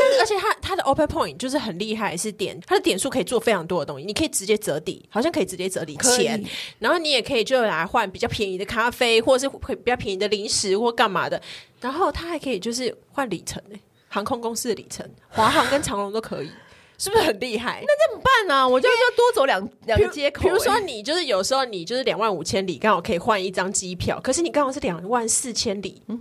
[0.00, 6.42] 但是而且它它的 Open Point 就是很厉害，是点它的点数可以做非常多的东西，你可以直接折抵，好像可以直接折抵钱，
[6.78, 11.40] 然后你也可以就来换比较便宜的咖啡，或者是会比较便宜的零食或干嘛的。
[11.80, 13.80] 然后它还可以就是换里程诶，
[14.18, 16.50] 航空公司的里程，华航跟长龙都可以，
[16.98, 17.84] 是不是很厉害？
[17.86, 18.66] 那怎么办呢、啊？
[18.68, 20.42] 我就就多走两两个街口。
[20.42, 26.20] 比如说你就是有时候你就是两万五千里，刚好可以换一张机票，可是你刚好是两万四千里，嗯，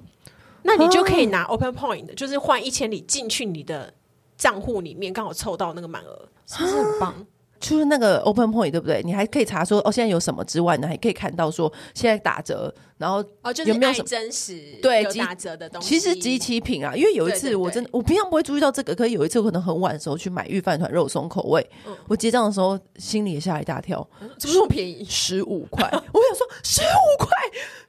[0.61, 3.91] 那你就可以拿 Open Point，就是换一千里进去你的
[4.37, 7.25] 账户里面，刚好凑到那个满额，是不是很棒？
[7.59, 9.01] 除了那个 Open Point 对不对？
[9.03, 10.87] 你还可以查说哦，现在有什么之外呢？
[10.87, 15.87] 还可以看到说现在打折，然后哦，就是有没有什么真实对有打折的东西？
[15.87, 25.05] 其实即期品啊，因为有一次我真的我平常不会注意到这个，可是有一次我可能很晚的时候去买御饭团肉松口味，嗯、我结账的时候心里也吓一大跳，怎么这么便宜？
[25.09, 25.89] 十五块！
[25.91, 27.29] 我想说十五块。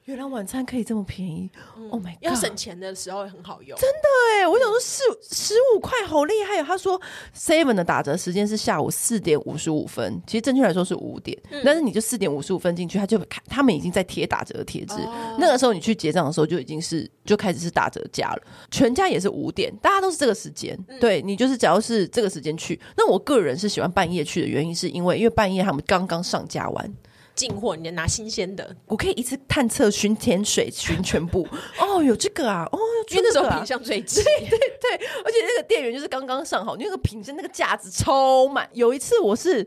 [0.05, 2.23] 原来晚餐可以这么便宜，嗯，Oh my God！
[2.23, 4.09] 要省钱的时候很好用，真的
[4.41, 4.49] 哎！
[4.49, 7.01] 我想说十十五块好厉害，他说
[7.37, 18.43] Seven 的打折时间是下午四点五十五分，其实正确来说是五点，嗯，但是你就四点五十五分进去，他就看他们已经在贴打折的贴纸，哦，那个时候你去结账的时候就已经是就开始是打折价了。
[18.71, 22.79] 全家也是五点，大家都是这个时间，嗯，对你就是只要是这个时间去。
[22.97, 26.95] 那我个人是喜欢半夜去的原因，是因为因为半夜他们刚刚上架完。
[27.39, 31.47] 进货，你拿新鲜的，我可以一次探测巡天水巡全部。
[31.79, 32.79] 哦，有这个啊，哦，
[33.11, 38.69] 因为那时候品相最齐，对对对，而且那个店员就是刚刚上好，那个品相那个架子超满。
[38.73, 39.65] 有一次我是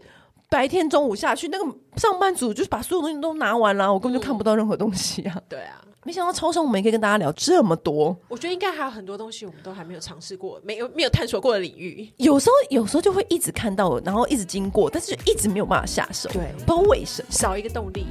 [0.50, 1.64] 白天中午下去，那个
[1.96, 5.34] 上班族就是把所有东西都拿完了，我根本就看不到任何东西啊。
[5.38, 5.82] 嗯、对啊。
[6.04, 12.12] 没想到超商我们也可以跟大家聊这么多，我觉得应该还有很多东西我们都还没有尝试过，没有没有探索过的领域。
[12.18, 16.28] 有时候有时候就会一直看到，然后一直经过，但是就一直没有办法下手。
[16.30, 18.08] 对，不知道为什么，少一个动力。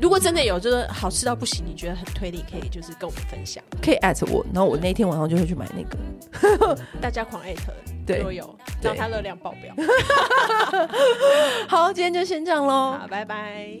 [0.00, 7.72] 如果真的有，就是好吃到不行，你觉得很推力，可以就是跟我们分享，可以艾特我，然后我那天晚上就会去买那个， 大家狂艾特，
[8.06, 9.74] 对，都有，让它热量爆表。
[11.68, 13.80] 好，今天就先这样喽，好，拜拜。